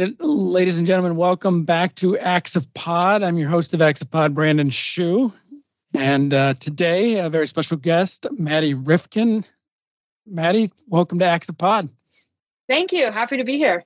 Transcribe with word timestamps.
right, 0.00 0.20
ladies 0.20 0.78
and 0.78 0.86
gentlemen, 0.86 1.16
welcome 1.16 1.64
back 1.64 1.94
to 1.96 2.16
Acts 2.18 2.56
of 2.56 2.72
Pod. 2.72 3.22
I'm 3.22 3.36
your 3.36 3.50
host 3.50 3.74
of 3.74 3.82
Acts 3.82 4.00
of 4.00 4.10
Pod, 4.10 4.34
Brandon 4.34 4.70
Shu. 4.70 5.32
And 5.94 6.32
uh, 6.32 6.54
today, 6.54 7.18
a 7.18 7.28
very 7.28 7.46
special 7.46 7.76
guest, 7.76 8.26
Madi 8.38 8.72
Rifkin. 8.72 9.44
Madi, 10.26 10.72
welcome 10.88 11.18
to 11.18 11.26
Acts 11.26 11.50
of 11.50 11.58
Pod. 11.58 11.90
Thank 12.68 12.92
you. 12.92 13.10
Happy 13.10 13.36
to 13.36 13.44
be 13.44 13.58
here. 13.58 13.84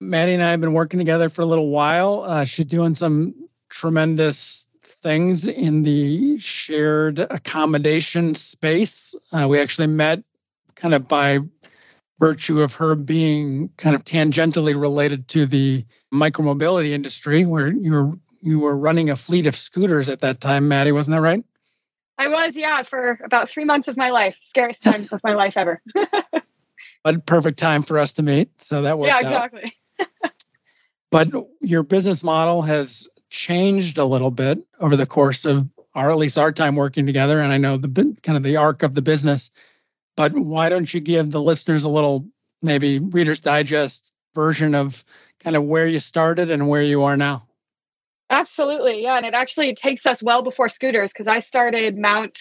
Madi 0.00 0.34
and 0.34 0.42
I 0.42 0.50
have 0.50 0.60
been 0.60 0.72
working 0.72 0.98
together 0.98 1.28
for 1.28 1.42
a 1.42 1.46
little 1.46 1.68
while. 1.68 2.24
Uh, 2.26 2.44
she's 2.44 2.66
doing 2.66 2.96
some 2.96 3.32
tremendous 3.68 4.66
things 5.02 5.46
in 5.46 5.84
the 5.84 6.38
shared 6.38 7.20
accommodation 7.20 8.34
space. 8.34 9.14
Uh, 9.30 9.46
we 9.48 9.60
actually 9.60 9.86
met 9.86 10.24
kind 10.74 10.94
of 10.94 11.06
by 11.06 11.38
virtue 12.18 12.60
of 12.60 12.74
her 12.74 12.94
being 12.94 13.70
kind 13.76 13.94
of 13.94 14.04
tangentially 14.04 14.78
related 14.78 15.28
to 15.28 15.46
the 15.46 15.84
micromobility 16.12 16.90
industry, 16.90 17.44
where 17.44 17.68
you 17.68 17.92
were 17.92 18.12
you 18.40 18.60
were 18.60 18.76
running 18.76 19.10
a 19.10 19.16
fleet 19.16 19.46
of 19.46 19.56
scooters 19.56 20.08
at 20.08 20.20
that 20.20 20.40
time, 20.40 20.68
Madi, 20.68 20.92
wasn't 20.92 21.16
that 21.16 21.20
right? 21.20 21.44
I 22.18 22.28
was, 22.28 22.56
yeah, 22.56 22.82
for 22.82 23.18
about 23.24 23.48
three 23.48 23.64
months 23.64 23.88
of 23.88 23.96
my 23.96 24.10
life. 24.10 24.36
Scariest 24.42 24.82
time 24.82 25.08
of 25.12 25.20
my 25.22 25.34
life 25.34 25.56
ever. 25.56 25.80
but 27.04 27.26
perfect 27.26 27.58
time 27.58 27.82
for 27.82 27.98
us 27.98 28.12
to 28.12 28.22
meet. 28.22 28.50
So 28.60 28.82
that 28.82 28.98
worked. 28.98 29.08
Yeah, 29.08 29.20
exactly. 29.20 29.72
but 31.10 31.28
your 31.60 31.84
business 31.84 32.24
model 32.24 32.62
has 32.62 33.08
changed 33.30 33.98
a 33.98 34.04
little 34.04 34.30
bit 34.30 34.58
over 34.80 34.96
the 34.96 35.06
course 35.06 35.44
of 35.44 35.68
our 35.94 36.10
at 36.10 36.18
least 36.18 36.38
our 36.38 36.52
time 36.52 36.76
working 36.76 37.06
together. 37.06 37.40
And 37.40 37.52
I 37.52 37.58
know 37.58 37.76
the 37.76 38.16
kind 38.22 38.36
of 38.36 38.42
the 38.42 38.56
arc 38.56 38.82
of 38.82 38.94
the 38.94 39.02
business 39.02 39.50
but 40.18 40.32
why 40.32 40.68
don't 40.68 40.92
you 40.92 40.98
give 40.98 41.30
the 41.30 41.40
listeners 41.40 41.84
a 41.84 41.88
little, 41.88 42.26
maybe 42.60 42.98
Reader's 42.98 43.38
Digest 43.38 44.10
version 44.34 44.74
of 44.74 45.04
kind 45.38 45.54
of 45.54 45.62
where 45.62 45.86
you 45.86 46.00
started 46.00 46.50
and 46.50 46.66
where 46.68 46.82
you 46.82 47.04
are 47.04 47.16
now? 47.16 47.46
Absolutely. 48.28 49.00
Yeah. 49.00 49.16
And 49.16 49.24
it 49.24 49.32
actually 49.32 49.72
takes 49.76 50.04
us 50.06 50.20
well 50.20 50.42
before 50.42 50.68
scooters 50.68 51.12
because 51.12 51.28
I 51.28 51.38
started 51.38 51.96
Mount 51.96 52.36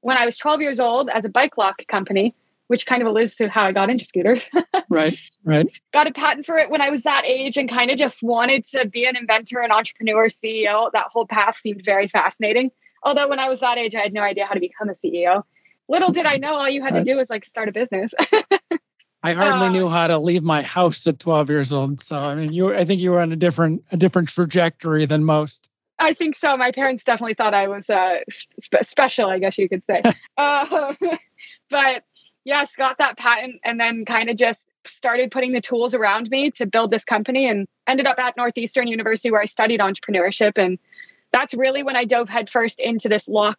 when 0.00 0.16
I 0.16 0.24
was 0.24 0.38
12 0.38 0.62
years 0.62 0.80
old 0.80 1.10
as 1.10 1.26
a 1.26 1.28
bike 1.28 1.58
lock 1.58 1.86
company, 1.86 2.34
which 2.68 2.86
kind 2.86 3.02
of 3.02 3.08
alludes 3.08 3.36
to 3.36 3.48
how 3.50 3.66
I 3.66 3.72
got 3.72 3.90
into 3.90 4.06
scooters. 4.06 4.48
right. 4.88 5.20
Right. 5.44 5.66
Got 5.92 6.06
a 6.06 6.12
patent 6.12 6.46
for 6.46 6.56
it 6.56 6.70
when 6.70 6.80
I 6.80 6.88
was 6.88 7.02
that 7.02 7.26
age 7.26 7.58
and 7.58 7.68
kind 7.68 7.90
of 7.90 7.98
just 7.98 8.22
wanted 8.22 8.64
to 8.72 8.88
be 8.88 9.04
an 9.04 9.18
inventor, 9.18 9.60
an 9.60 9.70
entrepreneur, 9.70 10.28
CEO. 10.28 10.90
That 10.92 11.08
whole 11.10 11.26
path 11.26 11.56
seemed 11.56 11.84
very 11.84 12.08
fascinating. 12.08 12.70
Although 13.02 13.28
when 13.28 13.38
I 13.38 13.50
was 13.50 13.60
that 13.60 13.76
age, 13.76 13.94
I 13.94 14.00
had 14.00 14.14
no 14.14 14.22
idea 14.22 14.46
how 14.46 14.54
to 14.54 14.60
become 14.60 14.88
a 14.88 14.92
CEO 14.92 15.42
little 15.88 16.12
did 16.12 16.26
I 16.26 16.36
know 16.36 16.54
all 16.54 16.68
you 16.68 16.82
had 16.82 16.94
to 16.94 17.04
do 17.04 17.16
was 17.16 17.30
like 17.30 17.44
start 17.44 17.68
a 17.68 17.72
business. 17.72 18.12
I 19.22 19.32
hardly 19.32 19.66
uh, 19.66 19.72
knew 19.72 19.88
how 19.88 20.06
to 20.06 20.18
leave 20.18 20.44
my 20.44 20.62
house 20.62 21.06
at 21.06 21.18
12 21.18 21.50
years 21.50 21.72
old. 21.72 22.00
So 22.00 22.16
I 22.16 22.34
mean, 22.34 22.52
you 22.52 22.74
I 22.74 22.84
think 22.84 23.00
you 23.00 23.10
were 23.10 23.20
on 23.20 23.32
a 23.32 23.36
different 23.36 23.84
a 23.90 23.96
different 23.96 24.28
trajectory 24.28 25.06
than 25.06 25.24
most. 25.24 25.68
I 25.98 26.12
think 26.12 26.36
so. 26.36 26.56
My 26.56 26.70
parents 26.70 27.02
definitely 27.02 27.34
thought 27.34 27.54
I 27.54 27.66
was 27.66 27.90
uh, 27.90 28.20
spe- 28.30 28.82
special, 28.82 29.28
I 29.28 29.40
guess 29.40 29.58
you 29.58 29.68
could 29.68 29.84
say. 29.84 30.02
uh, 30.36 30.94
but 31.70 32.04
yes, 32.44 32.76
got 32.76 32.98
that 32.98 33.18
patent 33.18 33.56
and 33.64 33.80
then 33.80 34.04
kind 34.04 34.30
of 34.30 34.36
just 34.36 34.68
started 34.84 35.30
putting 35.30 35.52
the 35.52 35.60
tools 35.60 35.94
around 35.94 36.30
me 36.30 36.50
to 36.52 36.66
build 36.66 36.90
this 36.90 37.04
company 37.04 37.48
and 37.48 37.66
ended 37.86 38.06
up 38.06 38.18
at 38.18 38.36
Northeastern 38.36 38.86
University 38.86 39.30
where 39.30 39.40
I 39.40 39.46
studied 39.46 39.80
entrepreneurship. 39.80 40.56
And 40.56 40.78
that's 41.32 41.52
really 41.52 41.82
when 41.82 41.96
I 41.96 42.04
dove 42.04 42.28
headfirst 42.28 42.78
into 42.78 43.08
this 43.08 43.28
lock 43.28 43.58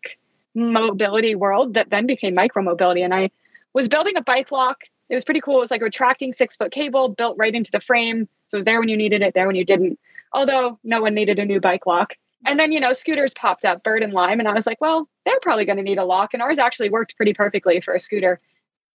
mobility 0.56 1.36
world 1.36 1.74
that 1.76 1.90
then 1.90 2.06
became 2.06 2.36
micromobility. 2.36 3.04
And 3.04 3.14
I 3.14 3.30
was 3.74 3.88
building 3.88 4.18
a 4.18 4.22
bike 4.22 4.52
lock. 4.52 4.84
It 5.10 5.16
was 5.16 5.26
pretty 5.26 5.42
cool. 5.42 5.58
It 5.58 5.62
was 5.62 5.72
like 5.72 5.82
a 5.82 5.86
retracting 5.86 6.34
six 6.34 6.56
foot 6.56 6.72
cable 6.72 7.10
built 7.10 7.38
right 7.38 7.54
into 7.54 7.72
the 7.72 7.80
frame. 7.80 8.28
So 8.48 8.56
it 8.56 8.60
was 8.60 8.66
there 8.66 8.80
when 8.80 8.90
you 8.90 8.98
needed 8.98 9.22
it, 9.22 9.34
there 9.34 9.48
when 9.48 9.56
you 9.56 9.66
didn't. 9.66 10.00
Although 10.34 10.80
no 10.84 11.02
one 11.02 11.16
needed 11.16 11.40
a 11.40 11.46
new 11.46 11.60
bike 11.60 11.86
lock. 11.86 12.14
And 12.46 12.60
then, 12.60 12.72
you 12.72 12.80
know, 12.80 12.94
scooters 12.94 13.34
popped 13.34 13.66
up, 13.66 13.84
Bird 13.84 14.02
and 14.02 14.14
Lime. 14.14 14.40
And 14.40 14.48
I 14.48 14.54
was 14.54 14.66
like, 14.66 14.80
well, 14.80 15.10
they're 15.26 15.40
probably 15.42 15.66
going 15.66 15.78
to 15.78 15.84
need 15.84 15.98
a 15.98 16.06
lock. 16.06 16.34
And 16.34 16.42
ours 16.42 16.58
actually 16.58 16.90
worked 16.90 17.18
pretty 17.18 17.34
perfectly 17.34 17.82
for 17.82 17.94
a 17.94 18.00
scooter. 18.00 18.40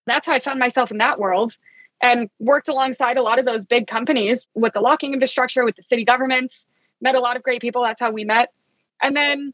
That's 0.06 0.26
how 0.26 0.32
I 0.32 0.38
found 0.38 0.58
myself 0.58 0.90
in 0.90 0.98
that 0.98 1.18
world 1.18 1.56
and 2.00 2.28
worked 2.38 2.68
alongside 2.68 3.16
a 3.16 3.22
lot 3.22 3.38
of 3.38 3.44
those 3.44 3.64
big 3.64 3.86
companies 3.86 4.48
with 4.54 4.72
the 4.72 4.80
locking 4.80 5.12
infrastructure, 5.12 5.64
with 5.64 5.76
the 5.76 5.82
city 5.82 6.04
governments, 6.04 6.66
met 7.00 7.14
a 7.14 7.20
lot 7.20 7.36
of 7.36 7.42
great 7.42 7.60
people. 7.60 7.82
That's 7.82 8.00
how 8.00 8.10
we 8.10 8.24
met. 8.24 8.52
And 9.02 9.16
then 9.16 9.52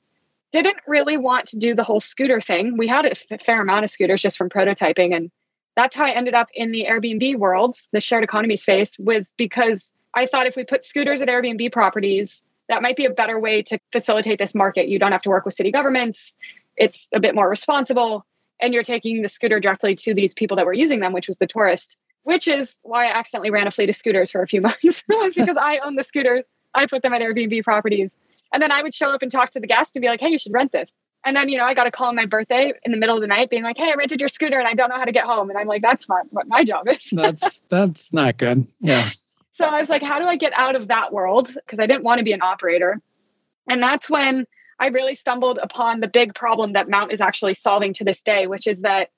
didn't 0.53 0.79
really 0.87 1.17
want 1.17 1.47
to 1.47 1.57
do 1.57 1.75
the 1.75 1.85
whole 1.85 2.01
scooter 2.01 2.41
thing. 2.41 2.77
We 2.77 2.89
had 2.89 3.07
a 3.07 3.39
fair 3.39 3.61
amount 3.61 3.85
of 3.85 3.91
scooters 3.91 4.23
just 4.23 4.37
from 4.37 4.49
prototyping. 4.49 5.15
And 5.15 5.31
that's 5.77 5.97
how 5.97 6.05
I 6.05 6.11
ended 6.11 6.35
up 6.35 6.49
in 6.55 6.73
the 6.73 6.87
Airbnb 6.89 7.37
world, 7.37 7.77
the 7.93 8.01
shared 8.01 8.25
economy 8.25 8.57
space, 8.57 8.99
was 8.99 9.33
because 9.37 9.93
I 10.15 10.27
thought 10.27 10.47
if 10.47 10.57
we 10.57 10.65
put 10.65 10.85
scooters 10.85 11.23
at 11.23 11.29
Airbnb 11.29 11.73
properties, 11.73 12.43
that 12.69 12.83
might 12.83 12.97
be 12.97 13.05
a 13.05 13.11
better 13.11 13.39
way 13.39 13.63
to 13.63 13.79
facilitate 13.93 14.39
this 14.39 14.55
market. 14.55 14.89
You 14.89 14.99
don't 14.99 15.13
have 15.13 15.23
to 15.23 15.29
work 15.29 15.45
with 15.45 15.55
city 15.55 15.71
governments, 15.71 16.35
it's 16.77 17.09
a 17.13 17.21
bit 17.21 17.35
more 17.35 17.49
responsible. 17.49 18.25
And 18.63 18.75
you're 18.75 18.83
taking 18.83 19.23
the 19.23 19.29
scooter 19.29 19.59
directly 19.59 19.95
to 19.97 20.13
these 20.15 20.35
people 20.35 20.57
that 20.57 20.67
were 20.67 20.73
using 20.73 21.01
them, 21.01 21.13
which 21.13 21.29
was 21.29 21.39
the 21.39 21.47
tourist, 21.47 21.97
which 22.25 22.47
is 22.47 22.79
why 22.83 23.07
I 23.07 23.19
accidentally 23.19 23.51
ran 23.51 23.67
a 23.67 23.71
fleet 23.71 23.89
of 23.89 23.97
scooters 23.97 24.31
for 24.31 24.43
a 24.43 24.47
few 24.47 24.61
months. 24.63 25.03
because 25.35 25.57
I 25.57 25.79
own 25.79 25.97
the 25.97 26.05
scooters. 26.05 26.45
I 26.75 26.87
put 26.87 27.03
them 27.03 27.13
at 27.13 27.23
Airbnb 27.23 27.65
properties. 27.65 28.15
And 28.53 28.63
then 28.63 28.73
I 28.73 28.83
would 28.83 28.95
show 28.95 29.11
up 29.11 29.23
and 29.23 29.31
talk 29.31 29.51
to 29.53 29.61
the 29.61 29.67
guest 29.67 29.95
and 29.95 30.03
be 30.03 30.09
like, 30.09 30.21
hey, 30.21 30.29
you 30.29 30.39
should 30.39 30.53
rent 30.53 30.73
this. 30.73 30.97
And 31.25 31.37
then, 31.37 31.49
you 31.49 31.59
know, 31.59 31.65
I 31.65 31.75
got 31.75 31.87
a 31.87 31.91
call 31.91 32.09
on 32.09 32.17
my 32.17 32.25
birthday 32.25 32.73
in 32.83 32.93
the 32.93 32.99
middle 32.99 33.15
of 33.15 33.21
the 33.21 33.27
night 33.27 33.51
being 33.51 33.63
like, 33.63 33.77
hey, 33.77 33.91
I 33.91 33.95
rented 33.95 34.21
your 34.21 34.29
scooter 34.29 34.59
and 34.59 34.67
I 34.67 34.75
don't 34.75 34.89
know 34.89 34.97
how 34.97 35.05
to 35.05 35.13
get 35.13 35.25
home. 35.25 35.51
And 35.51 35.59
I'm 35.59 35.67
like, 35.67 35.83
that's 35.83 36.09
not 36.09 36.27
what 36.31 36.49
my 36.49 36.65
job 36.65 36.89
is. 36.89 37.11
that's 37.13 37.63
that's 37.69 38.13
not 38.13 38.39
good. 38.39 38.67
Yeah. 38.81 39.09
So 39.51 39.67
I 39.67 39.79
was 39.79 39.91
like, 39.91 40.03
how 40.03 40.19
do 40.19 40.27
I 40.27 40.37
get 40.37 40.53
out 40.55 40.77
of 40.77 40.89
that 40.89 41.13
world? 41.13 41.53
Because 41.55 41.79
I 41.79 41.87
didn't 41.87 42.05
want 42.05 42.19
to 42.19 42.25
be 42.25 42.33
an 42.33 42.41
operator. 42.41 43.01
And 43.69 43.83
that's 43.83 44.09
when 44.09 44.47
I 44.79 44.87
really 44.87 45.15
stumbled 45.15 45.59
upon 45.63 46.01
the 46.01 46.09
big 46.09 46.35
problem 46.35 46.73
that 46.73 46.89
Mount 46.89 47.13
is 47.13 47.21
actually 47.21 47.55
solving 47.55 47.93
to 47.95 48.05
this 48.05 48.23
day, 48.23 48.47
which 48.47 48.67
is 48.67 48.81
that 48.81 49.11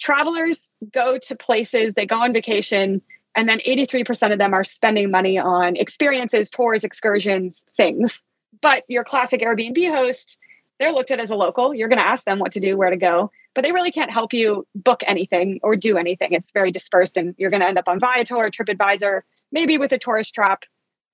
travelers 0.00 0.74
go 0.92 1.18
to 1.18 1.36
places, 1.36 1.94
they 1.94 2.06
go 2.06 2.16
on 2.16 2.32
vacation, 2.32 3.00
and 3.36 3.48
then 3.48 3.60
83% 3.66 4.32
of 4.32 4.38
them 4.38 4.52
are 4.52 4.64
spending 4.64 5.10
money 5.10 5.38
on 5.38 5.76
experiences, 5.76 6.50
tours, 6.50 6.82
excursions, 6.82 7.64
things. 7.76 8.24
But 8.60 8.84
your 8.88 9.04
classic 9.04 9.40
Airbnb 9.40 9.94
host, 9.94 10.38
they're 10.78 10.92
looked 10.92 11.10
at 11.10 11.20
as 11.20 11.30
a 11.30 11.36
local. 11.36 11.74
You're 11.74 11.88
going 11.88 11.98
to 11.98 12.06
ask 12.06 12.24
them 12.24 12.38
what 12.38 12.52
to 12.52 12.60
do, 12.60 12.76
where 12.76 12.90
to 12.90 12.96
go, 12.96 13.30
but 13.54 13.62
they 13.62 13.72
really 13.72 13.92
can't 13.92 14.10
help 14.10 14.32
you 14.32 14.66
book 14.74 15.02
anything 15.06 15.60
or 15.62 15.76
do 15.76 15.96
anything. 15.96 16.32
It's 16.32 16.52
very 16.52 16.70
dispersed, 16.70 17.16
and 17.16 17.34
you're 17.38 17.50
going 17.50 17.60
to 17.60 17.68
end 17.68 17.78
up 17.78 17.88
on 17.88 18.00
Viator, 18.00 18.50
TripAdvisor, 18.50 19.22
maybe 19.52 19.78
with 19.78 19.92
a 19.92 19.98
tourist 19.98 20.34
trap, 20.34 20.64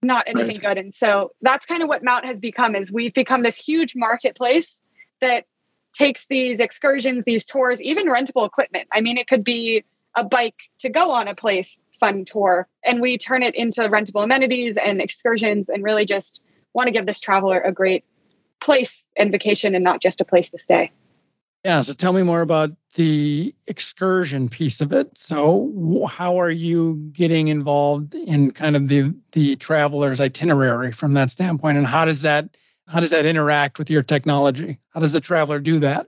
not 0.02 0.24
anything 0.26 0.56
right. 0.62 0.74
good. 0.74 0.78
And 0.78 0.94
so 0.94 1.32
that's 1.42 1.66
kind 1.66 1.82
of 1.82 1.88
what 1.88 2.02
Mount 2.02 2.24
has 2.24 2.40
become. 2.40 2.74
Is 2.74 2.90
we've 2.90 3.14
become 3.14 3.42
this 3.42 3.56
huge 3.56 3.94
marketplace 3.94 4.80
that 5.20 5.44
takes 5.92 6.26
these 6.26 6.60
excursions, 6.60 7.24
these 7.24 7.44
tours, 7.44 7.82
even 7.82 8.06
rentable 8.06 8.46
equipment. 8.46 8.88
I 8.92 9.00
mean, 9.00 9.18
it 9.18 9.26
could 9.26 9.44
be 9.44 9.84
a 10.16 10.24
bike 10.24 10.56
to 10.78 10.88
go 10.88 11.10
on 11.10 11.28
a 11.28 11.34
place 11.34 11.78
fun 12.00 12.24
tour, 12.24 12.66
and 12.82 13.02
we 13.02 13.18
turn 13.18 13.42
it 13.42 13.54
into 13.54 13.82
rentable 13.82 14.24
amenities 14.24 14.78
and 14.78 15.02
excursions, 15.02 15.68
and 15.68 15.84
really 15.84 16.06
just 16.06 16.42
want 16.74 16.86
to 16.86 16.92
give 16.92 17.06
this 17.06 17.20
traveler 17.20 17.60
a 17.60 17.72
great 17.72 18.04
place 18.60 19.06
and 19.16 19.32
vacation 19.32 19.74
and 19.74 19.82
not 19.82 20.00
just 20.00 20.20
a 20.20 20.24
place 20.24 20.50
to 20.50 20.58
stay. 20.58 20.90
Yeah. 21.64 21.82
So 21.82 21.92
tell 21.92 22.12
me 22.12 22.22
more 22.22 22.40
about 22.40 22.70
the 22.94 23.54
excursion 23.66 24.48
piece 24.48 24.80
of 24.80 24.92
it. 24.92 25.16
So 25.16 26.06
how 26.10 26.40
are 26.40 26.50
you 26.50 26.94
getting 27.12 27.48
involved 27.48 28.14
in 28.14 28.50
kind 28.50 28.76
of 28.76 28.88
the 28.88 29.14
the 29.32 29.56
traveler's 29.56 30.20
itinerary 30.20 30.92
from 30.92 31.14
that 31.14 31.30
standpoint, 31.30 31.76
and 31.76 31.86
how 31.86 32.04
does 32.04 32.22
that 32.22 32.56
how 32.88 33.00
does 33.00 33.10
that 33.10 33.26
interact 33.26 33.78
with 33.78 33.90
your 33.90 34.02
technology? 34.02 34.78
How 34.90 35.00
does 35.00 35.12
the 35.12 35.20
traveler 35.20 35.58
do 35.58 35.78
that? 35.80 36.06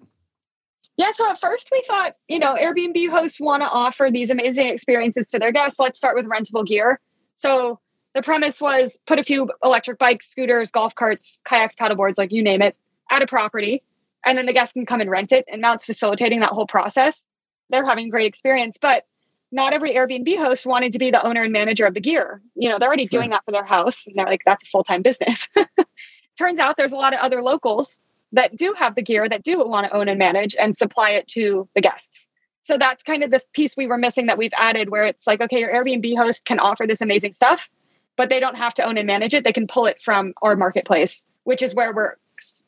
Yeah, 0.96 1.10
so 1.12 1.28
at 1.30 1.40
first 1.40 1.68
we 1.70 1.82
thought, 1.86 2.16
you 2.28 2.38
know, 2.38 2.54
Airbnb 2.54 3.08
hosts 3.10 3.40
want 3.40 3.62
to 3.62 3.68
offer 3.68 4.10
these 4.10 4.30
amazing 4.30 4.68
experiences 4.68 5.28
to 5.28 5.38
their 5.38 5.52
guests. 5.52 5.78
Let's 5.78 5.96
start 5.96 6.16
with 6.16 6.26
rentable 6.26 6.66
gear. 6.66 7.00
So 7.34 7.78
the 8.14 8.22
premise 8.22 8.60
was 8.60 8.98
put 9.06 9.18
a 9.18 9.22
few 9.22 9.50
electric 9.64 9.98
bikes, 9.98 10.30
scooters, 10.30 10.70
golf 10.70 10.94
carts, 10.94 11.42
kayaks, 11.46 11.74
paddleboards, 11.74 12.18
like 12.18 12.32
you 12.32 12.42
name 12.42 12.62
it, 12.62 12.76
at 13.10 13.22
a 13.22 13.26
property. 13.26 13.82
And 14.24 14.36
then 14.36 14.46
the 14.46 14.52
guests 14.52 14.72
can 14.72 14.86
come 14.86 15.00
and 15.00 15.10
rent 15.10 15.32
it. 15.32 15.44
And 15.50 15.60
Mount's 15.60 15.86
facilitating 15.86 16.40
that 16.40 16.50
whole 16.50 16.66
process. 16.66 17.26
They're 17.70 17.86
having 17.86 18.06
a 18.06 18.10
great 18.10 18.26
experience. 18.26 18.76
But 18.80 19.06
not 19.50 19.72
every 19.72 19.94
Airbnb 19.94 20.38
host 20.38 20.66
wanted 20.66 20.92
to 20.92 20.98
be 20.98 21.10
the 21.10 21.24
owner 21.24 21.42
and 21.42 21.52
manager 21.52 21.86
of 21.86 21.94
the 21.94 22.00
gear. 22.00 22.40
You 22.54 22.68
know, 22.68 22.78
they're 22.78 22.88
already 22.88 23.04
sure. 23.04 23.20
doing 23.20 23.30
that 23.30 23.44
for 23.44 23.52
their 23.52 23.64
house. 23.64 24.06
And 24.06 24.16
they're 24.16 24.26
like, 24.26 24.42
that's 24.44 24.64
a 24.64 24.66
full 24.66 24.84
time 24.84 25.02
business. 25.02 25.48
Turns 26.38 26.60
out 26.60 26.76
there's 26.76 26.92
a 26.92 26.96
lot 26.96 27.12
of 27.12 27.20
other 27.20 27.42
locals 27.42 27.98
that 28.32 28.56
do 28.56 28.74
have 28.78 28.94
the 28.94 29.02
gear 29.02 29.28
that 29.28 29.42
do 29.42 29.58
want 29.66 29.86
to 29.86 29.94
own 29.94 30.08
and 30.08 30.18
manage 30.18 30.54
and 30.56 30.74
supply 30.74 31.10
it 31.10 31.28
to 31.28 31.68
the 31.74 31.80
guests. 31.80 32.28
So 32.62 32.78
that's 32.78 33.02
kind 33.02 33.24
of 33.24 33.30
the 33.30 33.40
piece 33.52 33.76
we 33.76 33.86
were 33.86 33.98
missing 33.98 34.26
that 34.26 34.38
we've 34.38 34.52
added 34.56 34.88
where 34.88 35.04
it's 35.04 35.26
like, 35.26 35.40
okay, 35.40 35.58
your 35.58 35.70
Airbnb 35.70 36.16
host 36.16 36.44
can 36.44 36.58
offer 36.58 36.86
this 36.86 37.00
amazing 37.00 37.32
stuff 37.32 37.68
but 38.16 38.28
they 38.28 38.40
don't 38.40 38.56
have 38.56 38.74
to 38.74 38.84
own 38.84 38.98
and 38.98 39.06
manage 39.06 39.34
it. 39.34 39.44
They 39.44 39.52
can 39.52 39.66
pull 39.66 39.86
it 39.86 40.00
from 40.02 40.34
our 40.42 40.56
marketplace, 40.56 41.24
which 41.44 41.62
is 41.62 41.74
where 41.74 41.94
we're 41.94 42.16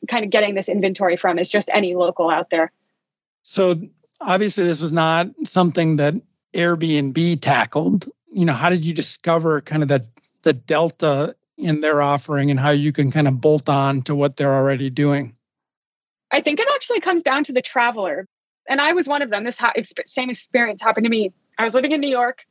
kind 0.09 0.23
of 0.23 0.31
getting 0.31 0.55
this 0.55 0.69
inventory 0.69 1.17
from 1.17 1.39
is 1.39 1.49
just 1.49 1.69
any 1.73 1.95
local 1.95 2.29
out 2.29 2.49
there. 2.49 2.71
So 3.43 3.79
obviously 4.21 4.63
this 4.63 4.81
was 4.81 4.93
not 4.93 5.27
something 5.43 5.97
that 5.97 6.15
Airbnb 6.53 7.41
tackled. 7.41 8.09
You 8.31 8.45
know, 8.45 8.53
how 8.53 8.69
did 8.69 8.83
you 8.83 8.93
discover 8.93 9.61
kind 9.61 9.83
of 9.83 9.89
that 9.89 10.05
the 10.43 10.53
delta 10.53 11.35
in 11.57 11.81
their 11.81 12.01
offering 12.01 12.51
and 12.51 12.59
how 12.59 12.69
you 12.69 12.91
can 12.91 13.11
kind 13.11 13.27
of 13.27 13.41
bolt 13.41 13.69
on 13.69 14.01
to 14.03 14.15
what 14.15 14.37
they're 14.37 14.53
already 14.53 14.89
doing? 14.89 15.35
I 16.31 16.41
think 16.41 16.59
it 16.59 16.67
actually 16.73 16.99
comes 16.99 17.23
down 17.23 17.43
to 17.45 17.53
the 17.53 17.61
traveler. 17.61 18.27
And 18.67 18.81
I 18.81 18.93
was 18.93 19.07
one 19.07 19.21
of 19.21 19.29
them. 19.29 19.43
This 19.43 19.57
ha- 19.57 19.73
same 20.05 20.29
experience 20.29 20.81
happened 20.81 21.05
to 21.05 21.09
me. 21.09 21.31
I 21.57 21.63
was 21.63 21.73
living 21.73 21.91
in 21.91 22.01
New 22.01 22.09
York 22.09 22.45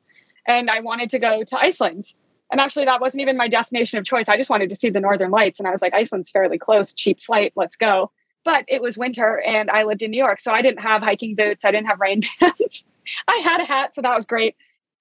and 0.46 0.70
I 0.70 0.80
wanted 0.80 1.10
to 1.10 1.18
go 1.18 1.42
to 1.44 1.58
Iceland. 1.58 2.04
And 2.54 2.60
actually, 2.60 2.84
that 2.84 3.00
wasn't 3.00 3.20
even 3.20 3.36
my 3.36 3.48
destination 3.48 3.98
of 3.98 4.04
choice. 4.04 4.28
I 4.28 4.36
just 4.36 4.48
wanted 4.48 4.70
to 4.70 4.76
see 4.76 4.88
the 4.88 5.00
Northern 5.00 5.32
Lights. 5.32 5.58
And 5.58 5.66
I 5.66 5.72
was 5.72 5.82
like, 5.82 5.92
Iceland's 5.92 6.30
fairly 6.30 6.56
close, 6.56 6.94
cheap 6.94 7.20
flight, 7.20 7.52
let's 7.56 7.74
go. 7.74 8.12
But 8.44 8.64
it 8.68 8.80
was 8.80 8.96
winter 8.96 9.40
and 9.40 9.68
I 9.72 9.82
lived 9.82 10.04
in 10.04 10.12
New 10.12 10.18
York. 10.18 10.38
So 10.38 10.52
I 10.52 10.62
didn't 10.62 10.78
have 10.78 11.02
hiking 11.02 11.34
boots, 11.34 11.64
I 11.64 11.72
didn't 11.72 11.88
have 11.88 11.98
rain 11.98 12.20
pants. 12.38 12.84
I 13.26 13.40
had 13.42 13.60
a 13.60 13.64
hat, 13.64 13.92
so 13.92 14.02
that 14.02 14.14
was 14.14 14.24
great. 14.24 14.54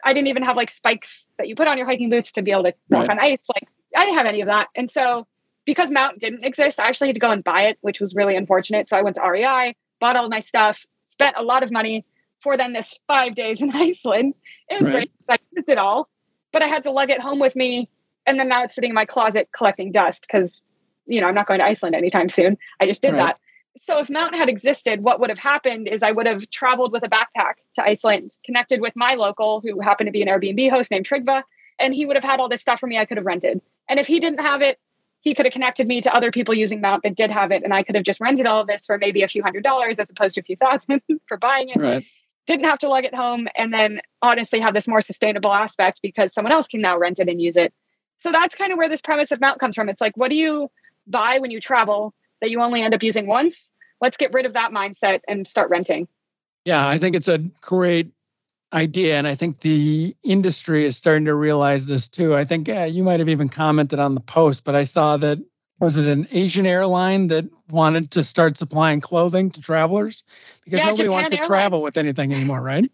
I 0.04 0.14
didn't 0.14 0.30
even 0.30 0.42
have 0.42 0.56
like 0.56 0.72
spikes 0.72 1.30
that 1.38 1.48
you 1.48 1.56
put 1.56 1.68
on 1.68 1.78
your 1.78 1.86
hiking 1.86 2.10
boots 2.10 2.32
to 2.32 2.42
be 2.42 2.50
able 2.50 2.64
to 2.64 2.74
walk 2.90 3.02
right. 3.08 3.12
on 3.12 3.20
ice. 3.20 3.46
Like 3.54 3.68
I 3.96 4.04
didn't 4.04 4.18
have 4.18 4.26
any 4.26 4.42
of 4.42 4.48
that. 4.48 4.70
And 4.76 4.90
so 4.90 5.28
because 5.64 5.92
Mount 5.92 6.18
didn't 6.18 6.44
exist, 6.44 6.80
I 6.80 6.88
actually 6.88 7.10
had 7.10 7.16
to 7.18 7.22
go 7.22 7.30
and 7.30 7.44
buy 7.44 7.66
it, 7.66 7.78
which 7.82 8.00
was 8.00 8.16
really 8.16 8.36
unfortunate. 8.36 8.90
So 8.90 8.98
I 8.98 9.04
went 9.04 9.18
to 9.18 9.22
REI, 9.22 9.76
bought 10.00 10.16
all 10.16 10.28
my 10.28 10.40
stuff, 10.40 10.88
spent 11.04 11.36
a 11.38 11.44
lot 11.44 11.62
of 11.62 11.72
money 11.72 12.04
for 12.40 12.58
then 12.58 12.74
this 12.74 13.00
five 13.06 13.36
days 13.36 13.62
in 13.62 13.70
Iceland. 13.76 14.40
It 14.72 14.80
was 14.80 14.88
right. 14.88 14.94
great. 14.94 15.12
I 15.30 15.38
used 15.56 15.70
it 15.70 15.78
all, 15.78 16.10
but 16.54 16.62
I 16.62 16.68
had 16.68 16.84
to 16.84 16.92
lug 16.92 17.10
it 17.10 17.20
home 17.20 17.40
with 17.40 17.58
me. 17.58 17.90
And 18.26 18.40
then 18.40 18.48
now 18.48 18.64
it's 18.64 18.76
sitting 18.76 18.92
in 18.92 18.96
my 18.96 19.06
closet 19.06 19.50
collecting 19.54 19.92
dust 19.92 20.22
because, 20.22 20.64
you 21.06 21.20
know, 21.20 21.28
I'm 21.28 21.36
not 21.36 21.48
going 21.48 21.60
to 21.60 21.66
Iceland 21.66 21.96
anytime 21.96 22.30
soon. 22.30 22.58
I 22.80 22.86
just 22.86 23.02
did 23.02 23.12
right. 23.12 23.18
that. 23.18 23.40
So 23.76 24.00
if 24.00 24.10
Mount 24.10 24.36
had 24.36 24.50
existed, 24.50 25.02
what 25.02 25.20
would 25.20 25.30
have 25.30 25.40
happened 25.40 25.88
is 25.88 26.04
I 26.04 26.12
would 26.12 26.28
have 26.28 26.50
traveled 26.52 26.92
with 26.94 27.04
a 27.04 27.10
backpack 27.10 27.56
to 27.74 27.84
Iceland, 27.84 28.30
connected 28.46 28.80
with 28.80 28.96
my 28.96 29.16
local 29.16 29.62
who 29.62 29.82
happened 29.82 30.08
to 30.08 30.12
be 30.12 30.22
an 30.22 30.28
Airbnb 30.28 30.70
host 30.70 30.92
named 30.92 31.08
Trigva, 31.08 31.44
and 31.80 31.94
he 31.94 32.06
would 32.06 32.16
have 32.16 32.24
had 32.24 32.40
all 32.40 32.48
this 32.48 32.62
stuff 32.62 32.80
for 32.80 32.88
me 32.88 33.00
I 33.00 33.06
could 33.06 33.18
have 33.18 33.26
rented. 33.26 33.60
And 33.90 34.00
if 34.00 34.06
he 34.06 34.20
didn't 34.20 34.42
have 34.42 34.62
it, 34.62 34.80
he 35.22 35.34
could 35.34 35.46
have 35.46 35.54
connected 35.54 35.88
me 35.88 36.02
to 36.02 36.14
other 36.14 36.32
people 36.32 36.54
using 36.54 36.82
Mount 36.82 37.02
that 37.04 37.16
did 37.16 37.32
have 37.32 37.52
it, 37.52 37.64
and 37.64 37.74
I 37.74 37.82
could 37.82 37.96
have 37.96 38.04
just 38.04 38.22
rented 38.22 38.46
all 38.46 38.62
of 38.62 38.68
this 38.68 38.86
for 38.86 38.98
maybe 38.98 39.24
a 39.24 39.28
few 39.28 39.42
hundred 39.42 39.64
dollars 39.64 39.98
as 39.98 40.10
opposed 40.10 40.36
to 40.36 40.42
a 40.42 40.44
few 40.44 40.56
thousand 40.56 41.02
for 41.28 41.38
buying 41.38 41.70
it. 41.70 41.80
Right. 41.80 42.06
Didn't 42.46 42.66
have 42.66 42.80
to 42.80 42.90
lug 42.90 43.06
it 43.06 43.16
home, 43.16 43.48
and 43.56 43.74
then 43.74 44.02
honestly 44.22 44.60
have 44.60 44.74
this 44.74 44.88
more 44.88 45.02
sustainable 45.02 45.54
aspect 45.54 46.02
because 46.02 46.34
someone 46.34 46.52
else 46.52 46.68
can 46.68 46.82
now 46.82 46.98
rent 46.98 47.20
it 47.20 47.30
and 47.30 47.42
use 47.42 47.56
it. 47.56 47.74
So 48.18 48.32
that's 48.32 48.56
kind 48.56 48.72
of 48.72 48.78
where 48.78 48.90
this 48.90 49.02
premise 49.02 49.32
of 49.32 49.40
Mount 49.40 49.60
comes 49.60 49.76
from. 49.76 49.90
It's 49.90 50.02
like, 50.02 50.18
what 50.18 50.30
do 50.30 50.36
you 50.36 50.70
buy 51.08 51.40
when 51.40 51.52
you 51.52 51.60
travel 51.60 52.14
that 52.42 52.50
you 52.50 52.62
only 52.62 52.82
end 52.82 52.94
up 52.94 53.02
using 53.02 53.28
once? 53.28 53.72
Let's 54.02 54.18
get 54.18 54.34
rid 54.34 54.46
of 54.46 54.54
that 54.54 54.72
mindset 54.72 55.22
and 55.28 55.48
start 55.48 55.70
renting. 55.70 56.08
Yeah, 56.66 56.88
I 56.88 56.98
think 56.98 57.16
it's 57.16 57.28
a 57.28 57.38
great 57.62 58.12
idea. 58.74 59.18
And 59.18 59.28
I 59.28 59.36
think 59.36 59.62
the 59.62 60.16
industry 60.24 60.86
is 60.86 60.98
starting 60.98 61.26
to 61.26 61.36
realize 61.36 61.88
this 61.88 62.10
too. 62.10 62.36
I 62.36 62.44
think 62.44 62.68
you 62.68 63.04
might 63.04 63.20
have 63.20 63.30
even 63.30 63.48
commented 63.48 64.00
on 64.00 64.16
the 64.16 64.22
post, 64.22 64.64
but 64.64 64.76
I 64.76 64.84
saw 64.84 65.16
that 65.18 65.40
was 65.84 65.98
it 65.98 66.08
an 66.08 66.26
Asian 66.32 66.66
airline 66.66 67.28
that 67.28 67.46
wanted 67.70 68.10
to 68.12 68.24
start 68.24 68.56
supplying 68.56 69.02
clothing 69.02 69.52
to 69.52 69.60
travelers 69.60 70.24
because 70.64 70.80
yeah, 70.80 70.86
nobody 70.86 71.04
Japan 71.04 71.12
wants 71.12 71.30
to 71.32 71.36
Airlines. 71.36 71.48
travel 71.48 71.84
with 71.84 71.98
anything 71.98 72.34
anymore, 72.34 72.62
right? 72.62 72.90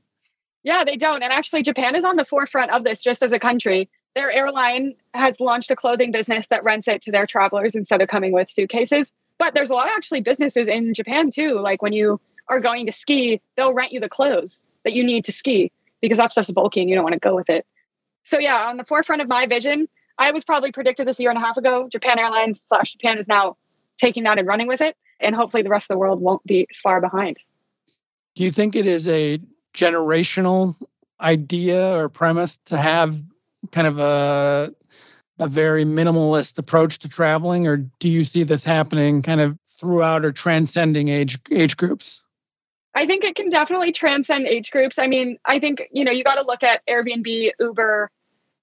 Yeah, 0.63 0.83
they 0.83 0.97
don't. 0.97 1.21
And 1.21 1.31
actually, 1.31 1.61
Japan 1.61 1.95
is 1.95 2.03
on 2.03 2.15
the 2.15 2.25
forefront 2.25 2.71
of 2.71 2.83
this 2.83 3.03
just 3.03 3.21
as 3.21 3.31
a 3.31 3.37
country. 3.37 3.89
Their 4.15 4.31
airline 4.31 4.95
has 5.13 5.39
launched 5.39 5.69
a 5.69 5.75
clothing 5.75 6.11
business 6.11 6.47
that 6.47 6.63
rents 6.63 6.87
it 6.87 7.03
to 7.03 7.11
their 7.11 7.27
travelers 7.27 7.75
instead 7.75 8.01
of 8.01 8.09
coming 8.09 8.31
with 8.31 8.49
suitcases. 8.49 9.13
But 9.37 9.53
there's 9.53 9.69
a 9.69 9.75
lot 9.75 9.85
of 9.85 9.93
actually 9.95 10.21
businesses 10.21 10.67
in 10.67 10.95
Japan 10.95 11.29
too. 11.29 11.59
Like 11.59 11.83
when 11.83 11.93
you 11.93 12.19
are 12.47 12.59
going 12.59 12.87
to 12.87 12.91
ski, 12.91 13.39
they'll 13.55 13.73
rent 13.73 13.91
you 13.91 13.99
the 13.99 14.09
clothes 14.09 14.65
that 14.83 14.93
you 14.93 15.03
need 15.03 15.25
to 15.25 15.31
ski 15.31 15.71
because 16.01 16.17
that 16.17 16.31
stuff's 16.31 16.51
bulky 16.51 16.81
and 16.81 16.89
you 16.89 16.95
don't 16.95 17.03
want 17.03 17.13
to 17.13 17.19
go 17.19 17.35
with 17.35 17.51
it. 17.51 17.67
So 18.23 18.39
yeah, 18.39 18.67
on 18.67 18.77
the 18.77 18.83
forefront 18.83 19.21
of 19.21 19.27
my 19.27 19.45
vision, 19.45 19.87
I 20.19 20.31
was 20.31 20.43
probably 20.43 20.71
predicted 20.71 21.07
this 21.07 21.17
a 21.19 21.23
year 21.23 21.31
and 21.31 21.37
a 21.37 21.41
half 21.41 21.57
ago. 21.57 21.87
Japan 21.89 22.19
Airlines 22.19 22.61
slash 22.61 22.93
Japan 22.93 23.17
is 23.17 23.27
now 23.27 23.57
taking 23.97 24.23
that 24.23 24.37
and 24.37 24.47
running 24.47 24.67
with 24.67 24.81
it, 24.81 24.95
and 25.19 25.35
hopefully 25.35 25.63
the 25.63 25.69
rest 25.69 25.89
of 25.89 25.95
the 25.95 25.97
world 25.97 26.21
won't 26.21 26.43
be 26.45 26.67
far 26.83 27.01
behind. 27.01 27.37
Do 28.35 28.43
you 28.43 28.51
think 28.51 28.75
it 28.75 28.85
is 28.85 29.07
a 29.07 29.39
generational 29.73 30.75
idea 31.21 31.97
or 31.97 32.09
premise 32.09 32.57
to 32.65 32.77
have 32.77 33.19
kind 33.71 33.87
of 33.87 33.99
a 33.99 34.73
a 35.39 35.47
very 35.47 35.85
minimalist 35.85 36.57
approach 36.57 36.99
to 36.99 37.07
traveling, 37.07 37.65
or 37.65 37.77
do 37.77 38.09
you 38.09 38.25
see 38.25 38.43
this 38.43 38.63
happening 38.63 39.21
kind 39.21 39.39
of 39.39 39.57
throughout 39.71 40.25
or 40.25 40.31
transcending 40.31 41.07
age 41.07 41.39
age 41.51 41.77
groups? 41.77 42.21
I 42.95 43.05
think 43.05 43.23
it 43.23 43.35
can 43.35 43.49
definitely 43.49 43.93
transcend 43.93 44.47
age 44.47 44.71
groups. 44.71 44.99
I 44.99 45.07
mean, 45.07 45.37
I 45.45 45.59
think, 45.59 45.87
you 45.91 46.03
know, 46.03 46.11
you 46.11 46.23
got 46.23 46.35
to 46.35 46.41
look 46.41 46.63
at 46.63 46.85
Airbnb, 46.87 47.51
Uber, 47.59 48.11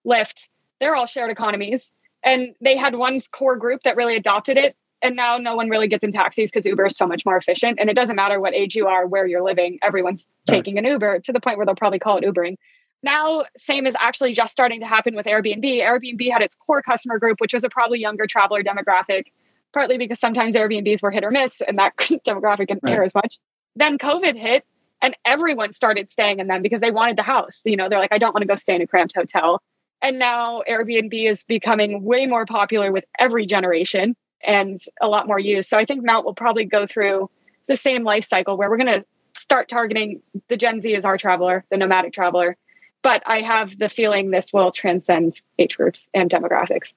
Lyft. 0.06 0.48
They're 0.80 0.96
all 0.96 1.06
shared 1.06 1.30
economies. 1.30 1.92
And 2.22 2.54
they 2.60 2.76
had 2.76 2.94
one 2.94 3.20
core 3.32 3.56
group 3.56 3.82
that 3.82 3.96
really 3.96 4.16
adopted 4.16 4.56
it. 4.56 4.76
And 5.02 5.14
now 5.14 5.36
no 5.36 5.54
one 5.54 5.68
really 5.68 5.88
gets 5.88 6.02
in 6.02 6.12
taxis 6.12 6.50
because 6.50 6.66
Uber 6.66 6.86
is 6.86 6.96
so 6.96 7.06
much 7.06 7.24
more 7.26 7.36
efficient. 7.36 7.78
And 7.78 7.90
it 7.90 7.94
doesn't 7.94 8.16
matter 8.16 8.40
what 8.40 8.54
age 8.54 8.74
you 8.74 8.86
are, 8.86 9.06
where 9.06 9.26
you're 9.26 9.42
living, 9.42 9.78
everyone's 9.82 10.26
taking 10.46 10.78
an 10.78 10.84
Uber 10.84 11.20
to 11.20 11.32
the 11.32 11.40
point 11.40 11.58
where 11.58 11.66
they'll 11.66 11.74
probably 11.74 11.98
call 11.98 12.18
it 12.18 12.24
Ubering. 12.24 12.56
Now, 13.02 13.44
same 13.56 13.86
is 13.86 13.94
actually 14.00 14.32
just 14.32 14.52
starting 14.52 14.80
to 14.80 14.86
happen 14.86 15.14
with 15.14 15.26
Airbnb. 15.26 15.62
Airbnb 15.62 16.30
had 16.30 16.42
its 16.42 16.56
core 16.56 16.82
customer 16.82 17.18
group, 17.18 17.40
which 17.40 17.52
was 17.52 17.62
a 17.62 17.68
probably 17.68 18.00
younger 18.00 18.26
traveler 18.26 18.62
demographic, 18.62 19.26
partly 19.72 19.98
because 19.98 20.18
sometimes 20.18 20.56
Airbnbs 20.56 21.02
were 21.02 21.10
hit 21.10 21.22
or 21.22 21.30
miss 21.30 21.60
and 21.60 21.78
that 21.78 21.96
demographic 21.98 22.68
didn't 22.68 22.82
right. 22.82 22.94
care 22.94 23.04
as 23.04 23.14
much 23.14 23.38
then 23.76 23.98
COVID 23.98 24.36
hit 24.36 24.64
and 25.02 25.16
everyone 25.24 25.72
started 25.72 26.10
staying 26.10 26.40
in 26.40 26.48
them 26.48 26.62
because 26.62 26.80
they 26.80 26.90
wanted 26.90 27.16
the 27.16 27.22
house. 27.22 27.60
You 27.64 27.76
know, 27.76 27.88
they're 27.88 28.00
like, 28.00 28.12
I 28.12 28.18
don't 28.18 28.34
want 28.34 28.42
to 28.42 28.48
go 28.48 28.56
stay 28.56 28.74
in 28.74 28.82
a 28.82 28.86
cramped 28.86 29.14
hotel. 29.14 29.62
And 30.02 30.18
now 30.18 30.62
Airbnb 30.68 31.12
is 31.28 31.44
becoming 31.44 32.02
way 32.02 32.26
more 32.26 32.46
popular 32.46 32.92
with 32.92 33.04
every 33.18 33.46
generation 33.46 34.14
and 34.42 34.78
a 35.00 35.08
lot 35.08 35.26
more 35.26 35.38
use. 35.38 35.68
So 35.68 35.78
I 35.78 35.84
think 35.84 36.04
Mount 36.04 36.24
will 36.24 36.34
probably 36.34 36.64
go 36.64 36.86
through 36.86 37.30
the 37.66 37.76
same 37.76 38.04
life 38.04 38.28
cycle 38.28 38.56
where 38.56 38.70
we're 38.70 38.76
going 38.76 39.00
to 39.00 39.04
start 39.36 39.68
targeting 39.68 40.20
the 40.48 40.56
Gen 40.56 40.80
Z 40.80 40.94
as 40.94 41.04
our 41.04 41.18
traveler, 41.18 41.64
the 41.70 41.76
nomadic 41.76 42.12
traveler. 42.12 42.56
But 43.02 43.22
I 43.26 43.40
have 43.40 43.78
the 43.78 43.88
feeling 43.88 44.30
this 44.30 44.52
will 44.52 44.70
transcend 44.70 45.40
age 45.58 45.76
groups 45.76 46.08
and 46.14 46.30
demographics. 46.30 46.94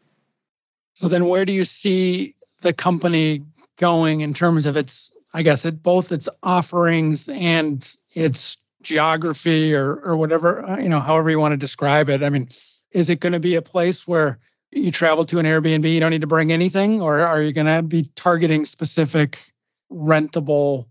So 0.94 1.08
then 1.08 1.28
where 1.28 1.46
do 1.46 1.54
you 1.54 1.64
see 1.64 2.36
the 2.62 2.74
company 2.74 3.42
going 3.78 4.22
in 4.22 4.34
terms 4.34 4.66
of 4.66 4.76
its 4.76 5.12
I 5.34 5.44
guess 5.44 5.64
it 5.64 5.84
both 5.84 6.12
its 6.12 6.28
offerings 6.42 7.30
and 7.30 7.88
its 8.14 8.58
geography 8.82 9.74
or 9.74 9.96
or 9.98 10.18
whatever 10.18 10.66
uh, 10.66 10.78
you 10.78 10.90
know 10.90 11.00
however 11.00 11.30
you 11.30 11.40
want 11.40 11.54
to 11.54 11.58
describe 11.58 12.10
it. 12.10 12.24
I 12.24 12.30
mean, 12.30 12.50
is 12.92 13.10
it 13.10 13.20
going 13.20 13.34
to 13.34 13.40
be 13.40 13.56
a 13.56 13.62
place 13.62 14.08
where 14.08 14.40
you 14.72 14.92
travel 14.92 15.26
to 15.26 15.40
an 15.40 15.46
Airbnb, 15.46 15.92
you 15.92 16.00
don't 16.00 16.12
need 16.12 16.22
to 16.22 16.28
bring 16.28 16.52
anything, 16.52 17.02
or 17.02 17.22
are 17.22 17.42
you 17.42 17.52
going 17.52 17.68
to 17.68 17.82
be 17.82 18.04
targeting 18.16 18.66
specific 18.66 19.52
rentable, 19.92 20.86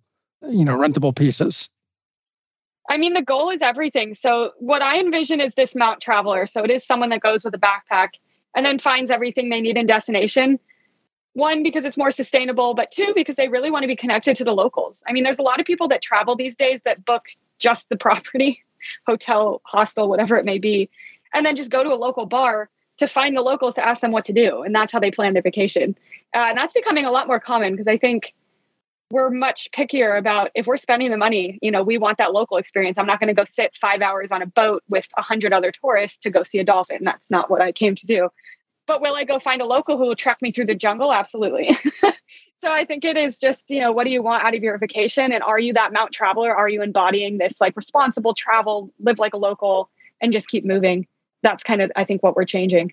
you 0.48 0.64
know, 0.64 0.76
rentable 0.76 1.14
pieces? 1.14 1.68
I 2.90 2.96
mean, 2.96 3.14
the 3.14 3.22
goal 3.22 3.50
is 3.50 3.62
everything. 3.62 4.14
So, 4.14 4.52
what 4.58 4.82
I 4.82 4.98
envision 4.98 5.40
is 5.40 5.54
this 5.54 5.76
Mount 5.76 6.00
Traveler. 6.00 6.46
So, 6.46 6.64
it 6.64 6.70
is 6.70 6.84
someone 6.84 7.10
that 7.10 7.20
goes 7.20 7.44
with 7.44 7.54
a 7.54 7.58
backpack 7.58 8.08
and 8.56 8.64
then 8.64 8.78
finds 8.78 9.10
everything 9.10 9.50
they 9.50 9.60
need 9.60 9.76
in 9.76 9.86
destination 9.86 10.58
one 11.38 11.62
because 11.62 11.84
it's 11.84 11.96
more 11.96 12.10
sustainable 12.10 12.74
but 12.74 12.90
two 12.90 13.12
because 13.14 13.36
they 13.36 13.48
really 13.48 13.70
want 13.70 13.82
to 13.82 13.86
be 13.86 13.96
connected 13.96 14.34
to 14.36 14.44
the 14.44 14.52
locals 14.52 15.02
i 15.06 15.12
mean 15.12 15.24
there's 15.24 15.38
a 15.38 15.42
lot 15.42 15.60
of 15.60 15.66
people 15.66 15.88
that 15.88 16.02
travel 16.02 16.34
these 16.34 16.56
days 16.56 16.82
that 16.82 17.04
book 17.04 17.26
just 17.58 17.88
the 17.88 17.96
property 18.06 18.62
hotel 19.06 19.62
hostel 19.64 20.08
whatever 20.08 20.36
it 20.36 20.44
may 20.44 20.58
be 20.58 20.90
and 21.34 21.44
then 21.44 21.56
just 21.56 21.70
go 21.70 21.82
to 21.82 21.92
a 21.92 21.96
local 21.96 22.26
bar 22.26 22.68
to 22.98 23.06
find 23.06 23.36
the 23.36 23.42
locals 23.42 23.74
to 23.76 23.86
ask 23.86 24.00
them 24.00 24.10
what 24.10 24.24
to 24.24 24.32
do 24.32 24.62
and 24.62 24.74
that's 24.74 24.92
how 24.92 25.00
they 25.00 25.10
plan 25.10 25.32
their 25.32 25.42
vacation 25.42 25.96
uh, 26.34 26.46
and 26.48 26.58
that's 26.58 26.72
becoming 26.72 27.04
a 27.04 27.10
lot 27.10 27.26
more 27.26 27.40
common 27.40 27.72
because 27.72 27.88
i 27.88 27.96
think 27.96 28.34
we're 29.10 29.30
much 29.30 29.70
pickier 29.70 30.18
about 30.18 30.50
if 30.54 30.66
we're 30.66 30.76
spending 30.76 31.10
the 31.10 31.16
money 31.16 31.58
you 31.62 31.70
know 31.70 31.82
we 31.82 31.98
want 31.98 32.18
that 32.18 32.32
local 32.32 32.56
experience 32.56 32.98
i'm 32.98 33.06
not 33.06 33.20
going 33.20 33.28
to 33.28 33.34
go 33.34 33.44
sit 33.44 33.76
five 33.76 34.02
hours 34.02 34.32
on 34.32 34.42
a 34.42 34.46
boat 34.46 34.82
with 34.88 35.06
a 35.16 35.22
hundred 35.22 35.52
other 35.52 35.72
tourists 35.72 36.18
to 36.18 36.30
go 36.30 36.42
see 36.42 36.58
a 36.58 36.64
dolphin 36.64 37.04
that's 37.04 37.30
not 37.30 37.50
what 37.50 37.62
i 37.62 37.72
came 37.72 37.94
to 37.94 38.06
do 38.06 38.28
but 38.88 39.02
will 39.02 39.14
I 39.14 39.22
go 39.22 39.38
find 39.38 39.60
a 39.60 39.66
local 39.66 39.98
who 39.98 40.06
will 40.06 40.16
trek 40.16 40.42
me 40.42 40.50
through 40.50 40.64
the 40.64 40.74
jungle? 40.74 41.12
Absolutely. 41.12 41.76
so 42.02 42.72
I 42.72 42.84
think 42.86 43.04
it 43.04 43.16
is 43.16 43.38
just, 43.38 43.70
you 43.70 43.80
know, 43.80 43.92
what 43.92 44.04
do 44.04 44.10
you 44.10 44.22
want 44.22 44.42
out 44.42 44.56
of 44.56 44.62
your 44.62 44.78
vacation? 44.78 45.30
And 45.30 45.42
are 45.42 45.60
you 45.60 45.74
that 45.74 45.92
Mount 45.92 46.10
traveler? 46.10 46.56
Are 46.56 46.68
you 46.68 46.82
embodying 46.82 47.36
this 47.36 47.60
like 47.60 47.76
responsible 47.76 48.34
travel, 48.34 48.90
live 48.98 49.18
like 49.18 49.34
a 49.34 49.36
local, 49.36 49.90
and 50.20 50.32
just 50.32 50.48
keep 50.48 50.64
moving? 50.64 51.06
That's 51.42 51.62
kind 51.62 51.82
of, 51.82 51.90
I 51.96 52.04
think, 52.04 52.22
what 52.22 52.36
we're 52.36 52.44
changing. 52.44 52.92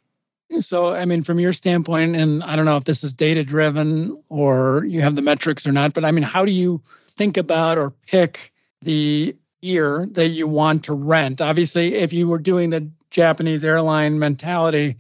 So, 0.60 0.94
I 0.94 1.06
mean, 1.06 1.24
from 1.24 1.40
your 1.40 1.54
standpoint, 1.54 2.16
and 2.16 2.44
I 2.44 2.56
don't 2.56 2.66
know 2.66 2.78
if 2.78 2.84
this 2.84 3.04
is 3.04 3.14
data 3.14 3.44
driven 3.44 4.22
or 4.30 4.86
you 4.86 5.02
have 5.02 5.16
the 5.16 5.22
metrics 5.22 5.66
or 5.66 5.72
not, 5.72 5.94
but 5.94 6.06
I 6.06 6.12
mean, 6.12 6.24
how 6.24 6.46
do 6.46 6.52
you 6.52 6.82
think 7.08 7.36
about 7.36 7.78
or 7.78 7.90
pick 8.08 8.54
the 8.82 9.36
year 9.62 10.08
that 10.12 10.30
you 10.30 10.48
want 10.48 10.84
to 10.86 10.94
rent? 10.94 11.42
Obviously, 11.42 11.96
if 11.96 12.14
you 12.14 12.28
were 12.28 12.38
doing 12.38 12.70
the 12.70 12.88
Japanese 13.10 13.64
airline 13.64 14.20
mentality, 14.20 14.98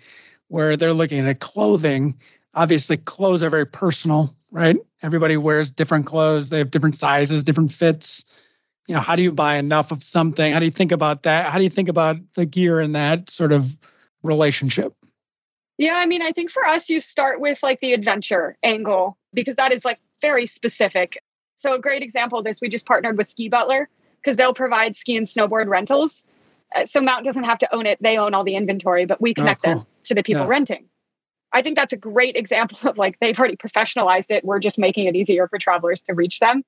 where 0.47 0.77
they're 0.77 0.93
looking 0.93 1.27
at 1.27 1.39
clothing. 1.39 2.17
Obviously, 2.53 2.97
clothes 2.97 3.43
are 3.43 3.49
very 3.49 3.65
personal, 3.65 4.33
right? 4.51 4.77
Everybody 5.01 5.37
wears 5.37 5.69
different 5.69 6.05
clothes, 6.05 6.49
they 6.49 6.59
have 6.59 6.71
different 6.71 6.95
sizes, 6.95 7.43
different 7.43 7.71
fits. 7.71 8.23
You 8.87 8.95
know, 8.95 9.01
how 9.01 9.15
do 9.15 9.23
you 9.23 9.31
buy 9.31 9.57
enough 9.57 9.91
of 9.91 10.03
something? 10.03 10.53
How 10.53 10.59
do 10.59 10.65
you 10.65 10.71
think 10.71 10.91
about 10.91 11.23
that? 11.23 11.51
How 11.51 11.57
do 11.57 11.63
you 11.63 11.69
think 11.69 11.89
about 11.89 12.17
the 12.35 12.45
gear 12.45 12.79
in 12.79 12.91
that 12.91 13.29
sort 13.29 13.51
of 13.51 13.75
relationship? 14.21 14.93
Yeah, 15.77 15.95
I 15.95 16.05
mean, 16.05 16.21
I 16.21 16.31
think 16.31 16.51
for 16.51 16.65
us, 16.65 16.89
you 16.89 16.99
start 16.99 17.41
with 17.41 17.61
like 17.61 17.79
the 17.81 17.93
adventure 17.93 18.57
angle 18.63 19.17
because 19.33 19.55
that 19.55 19.71
is 19.71 19.83
like 19.83 19.99
very 20.21 20.45
specific. 20.45 21.17
So, 21.55 21.73
a 21.73 21.79
great 21.79 22.01
example 22.01 22.39
of 22.39 22.45
this, 22.45 22.61
we 22.61 22.69
just 22.69 22.85
partnered 22.85 23.17
with 23.17 23.27
Ski 23.27 23.49
Butler 23.49 23.89
because 24.21 24.37
they'll 24.37 24.53
provide 24.53 24.95
ski 24.95 25.17
and 25.17 25.25
snowboard 25.25 25.67
rentals. 25.67 26.27
Uh, 26.75 26.85
so, 26.85 27.01
Mount 27.01 27.25
doesn't 27.25 27.43
have 27.43 27.57
to 27.59 27.75
own 27.75 27.85
it, 27.85 27.97
they 28.01 28.17
own 28.17 28.33
all 28.33 28.43
the 28.43 28.55
inventory, 28.55 29.05
but 29.05 29.21
we 29.21 29.31
oh, 29.31 29.33
connect 29.33 29.65
oh, 29.65 29.69
cool. 29.69 29.79
them 29.79 29.87
to 30.03 30.13
the 30.13 30.23
people 30.23 30.43
yeah. 30.43 30.49
renting. 30.49 30.85
I 31.51 31.61
think 31.61 31.75
that's 31.75 31.93
a 31.93 31.97
great 31.97 32.35
example 32.37 32.89
of 32.89 32.97
like 32.97 33.19
they've 33.19 33.37
already 33.37 33.57
professionalized 33.57 34.31
it. 34.31 34.45
We're 34.45 34.59
just 34.59 34.77
making 34.77 35.07
it 35.07 35.15
easier 35.15 35.47
for 35.47 35.57
travelers 35.57 36.03
to 36.03 36.13
reach 36.13 36.39
them. 36.39 36.63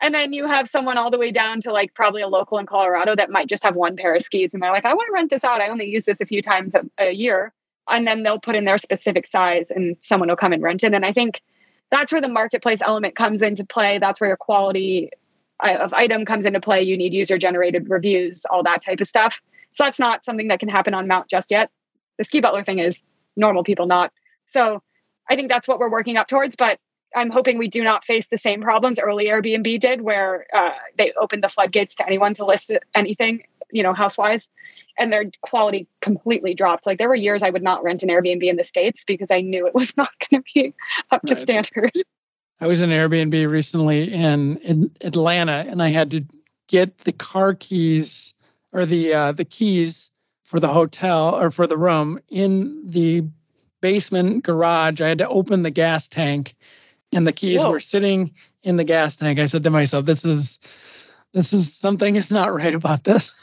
And 0.00 0.14
then 0.14 0.32
you 0.32 0.46
have 0.46 0.68
someone 0.68 0.96
all 0.96 1.10
the 1.10 1.18
way 1.18 1.30
down 1.30 1.60
to 1.62 1.72
like 1.72 1.94
probably 1.94 2.22
a 2.22 2.28
local 2.28 2.58
in 2.58 2.66
Colorado 2.66 3.14
that 3.16 3.30
might 3.30 3.48
just 3.48 3.62
have 3.62 3.76
one 3.76 3.96
pair 3.96 4.12
of 4.12 4.22
skis 4.22 4.54
and 4.54 4.62
they're 4.62 4.72
like, 4.72 4.86
I 4.86 4.94
want 4.94 5.08
to 5.08 5.12
rent 5.12 5.30
this 5.30 5.44
out. 5.44 5.60
I 5.60 5.68
only 5.68 5.86
use 5.86 6.04
this 6.04 6.20
a 6.20 6.26
few 6.26 6.40
times 6.40 6.74
a, 6.74 6.82
a 6.98 7.12
year. 7.12 7.52
And 7.88 8.06
then 8.06 8.22
they'll 8.22 8.38
put 8.38 8.54
in 8.54 8.64
their 8.64 8.78
specific 8.78 9.26
size 9.26 9.70
and 9.70 9.96
someone 10.00 10.28
will 10.28 10.36
come 10.36 10.52
and 10.52 10.62
rent 10.62 10.84
it. 10.84 10.94
And 10.94 11.04
I 11.04 11.12
think 11.12 11.42
that's 11.90 12.12
where 12.12 12.20
the 12.20 12.28
marketplace 12.28 12.80
element 12.82 13.16
comes 13.16 13.42
into 13.42 13.64
play. 13.64 13.98
That's 13.98 14.20
where 14.20 14.28
your 14.28 14.36
quality 14.36 15.10
uh, 15.62 15.74
of 15.74 15.92
item 15.92 16.24
comes 16.24 16.46
into 16.46 16.60
play. 16.60 16.82
You 16.82 16.96
need 16.96 17.12
user 17.12 17.36
generated 17.36 17.90
reviews, 17.90 18.44
all 18.50 18.62
that 18.62 18.82
type 18.82 19.00
of 19.00 19.06
stuff. 19.06 19.40
So 19.72 19.84
that's 19.84 19.98
not 19.98 20.24
something 20.24 20.48
that 20.48 20.60
can 20.60 20.68
happen 20.68 20.94
on 20.94 21.08
Mount 21.08 21.28
just 21.28 21.50
yet. 21.50 21.70
The 22.16 22.24
ski 22.24 22.40
butler 22.40 22.64
thing 22.64 22.78
is 22.78 23.02
normal 23.36 23.64
people, 23.64 23.86
not. 23.86 24.12
So 24.46 24.82
I 25.28 25.36
think 25.36 25.48
that's 25.48 25.68
what 25.68 25.78
we're 25.78 25.90
working 25.90 26.16
up 26.16 26.28
towards. 26.28 26.56
But 26.56 26.78
I'm 27.14 27.30
hoping 27.30 27.58
we 27.58 27.68
do 27.68 27.82
not 27.82 28.04
face 28.04 28.28
the 28.28 28.38
same 28.38 28.62
problems 28.62 28.98
early 28.98 29.26
Airbnb 29.26 29.80
did, 29.80 30.02
where 30.02 30.46
uh, 30.54 30.72
they 30.96 31.12
opened 31.20 31.42
the 31.42 31.48
floodgates 31.48 31.94
to 31.96 32.06
anyone 32.06 32.34
to 32.34 32.44
list 32.44 32.72
anything, 32.94 33.42
you 33.72 33.82
know, 33.82 33.92
housewise, 33.92 34.48
and 34.98 35.12
their 35.12 35.24
quality 35.42 35.86
completely 36.00 36.54
dropped. 36.54 36.86
Like 36.86 36.98
there 36.98 37.08
were 37.08 37.14
years 37.14 37.42
I 37.42 37.50
would 37.50 37.62
not 37.62 37.82
rent 37.82 38.02
an 38.02 38.08
Airbnb 38.08 38.48
in 38.48 38.56
the 38.56 38.64
states 38.64 39.04
because 39.04 39.30
I 39.30 39.40
knew 39.40 39.66
it 39.66 39.74
was 39.74 39.94
not 39.96 40.10
going 40.30 40.42
to 40.42 40.50
be 40.54 40.74
up 41.10 41.22
to 41.22 41.34
standard. 41.34 41.92
I 42.60 42.66
was 42.66 42.80
in 42.80 42.90
Airbnb 42.90 43.50
recently 43.50 44.12
in, 44.12 44.58
in 44.58 44.90
Atlanta, 45.00 45.64
and 45.68 45.82
I 45.82 45.88
had 45.88 46.10
to 46.10 46.24
get 46.68 46.98
the 46.98 47.12
car 47.12 47.54
keys 47.54 48.34
or 48.72 48.86
the 48.86 49.12
uh, 49.12 49.32
the 49.32 49.44
keys 49.44 50.10
for 50.44 50.60
the 50.60 50.68
hotel 50.68 51.34
or 51.36 51.50
for 51.50 51.66
the 51.66 51.76
room 51.76 52.20
in 52.28 52.82
the 52.84 53.24
basement 53.80 54.44
garage. 54.44 55.00
I 55.00 55.08
had 55.08 55.18
to 55.18 55.28
open 55.28 55.62
the 55.62 55.70
gas 55.70 56.06
tank 56.06 56.54
and 57.12 57.26
the 57.26 57.32
keys 57.32 57.62
Whoa. 57.62 57.70
were 57.70 57.80
sitting 57.80 58.32
in 58.62 58.76
the 58.76 58.84
gas 58.84 59.16
tank. 59.16 59.38
I 59.38 59.46
said 59.46 59.62
to 59.64 59.70
myself, 59.70 60.06
"This 60.06 60.24
is 60.24 60.60
this 61.32 61.52
is 61.52 61.74
something 61.74 62.16
is 62.16 62.30
not 62.30 62.54
right 62.54 62.74
about 62.74 63.04
this." 63.04 63.34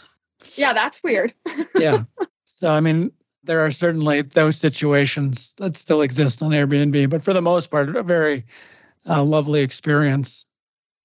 Yeah, 0.55 0.73
that's 0.73 1.01
weird. 1.03 1.33
yeah. 1.75 2.03
So 2.45 2.71
I 2.71 2.79
mean, 2.79 3.11
there 3.43 3.63
are 3.65 3.71
certainly 3.71 4.21
those 4.21 4.57
situations 4.57 5.53
that 5.57 5.75
still 5.75 6.01
exist 6.01 6.41
on 6.41 6.51
Airbnb, 6.51 7.09
but 7.09 7.23
for 7.23 7.33
the 7.33 7.41
most 7.41 7.71
part, 7.71 7.95
a 7.95 8.03
very 8.03 8.45
uh, 9.07 9.23
lovely 9.23 9.61
experience. 9.61 10.45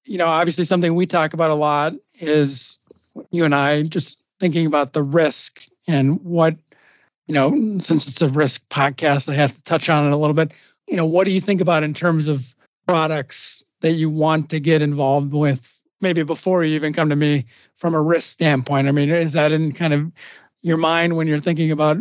You 0.05 0.19
know, 0.19 0.27
obviously, 0.27 0.65
something 0.65 0.95
we 0.95 1.07
talk 1.07 1.33
about 1.33 1.51
a 1.51 1.55
lot 1.55 1.95
is 2.15 2.79
you 3.31 3.45
and 3.45 3.55
I 3.55 3.83
just 3.83 4.21
thinking 4.41 4.67
about 4.67 4.93
the 4.93 5.03
risk 5.03 5.65
and 5.87 6.21
what 6.23 6.57
you 7.27 7.35
know. 7.35 7.51
Since 7.81 8.09
it's 8.09 8.23
a 8.23 8.29
risk 8.29 8.69
podcast, 8.69 9.29
I 9.33 9.35
have 9.35 9.55
to 9.55 9.63
touch 9.63 9.89
on 9.89 10.07
it 10.07 10.13
a 10.13 10.17
little 10.17 10.35
bit 10.35 10.53
you 10.93 10.99
know, 10.99 11.07
what 11.07 11.25
do 11.25 11.31
you 11.31 11.41
think 11.41 11.63
about 11.63 11.83
in 11.83 11.95
terms 11.95 12.29
of 12.29 12.55
products 12.87 13.65
that 13.81 13.93
you 13.93 14.11
want 14.11 14.51
to 14.51 14.61
get 14.61 14.83
involved 14.83 15.33
with 15.33 15.73
maybe 16.03 16.23
before 16.23 16.65
you 16.65 16.75
even 16.75 16.93
come 16.93 17.09
to 17.09 17.17
me 17.17 17.47
from 17.77 17.95
a 17.95 18.03
risk 18.03 18.29
standpoint? 18.29 18.89
I 18.89 18.93
mean, 18.93 19.09
is 19.09 19.33
that 19.33 19.53
in 19.53 19.73
kind 19.73 19.95
of 19.95 20.13
your 20.61 20.77
mind 20.77 21.17
when 21.17 21.27
you're 21.27 21.41
thinking 21.41 21.71
about 21.71 21.97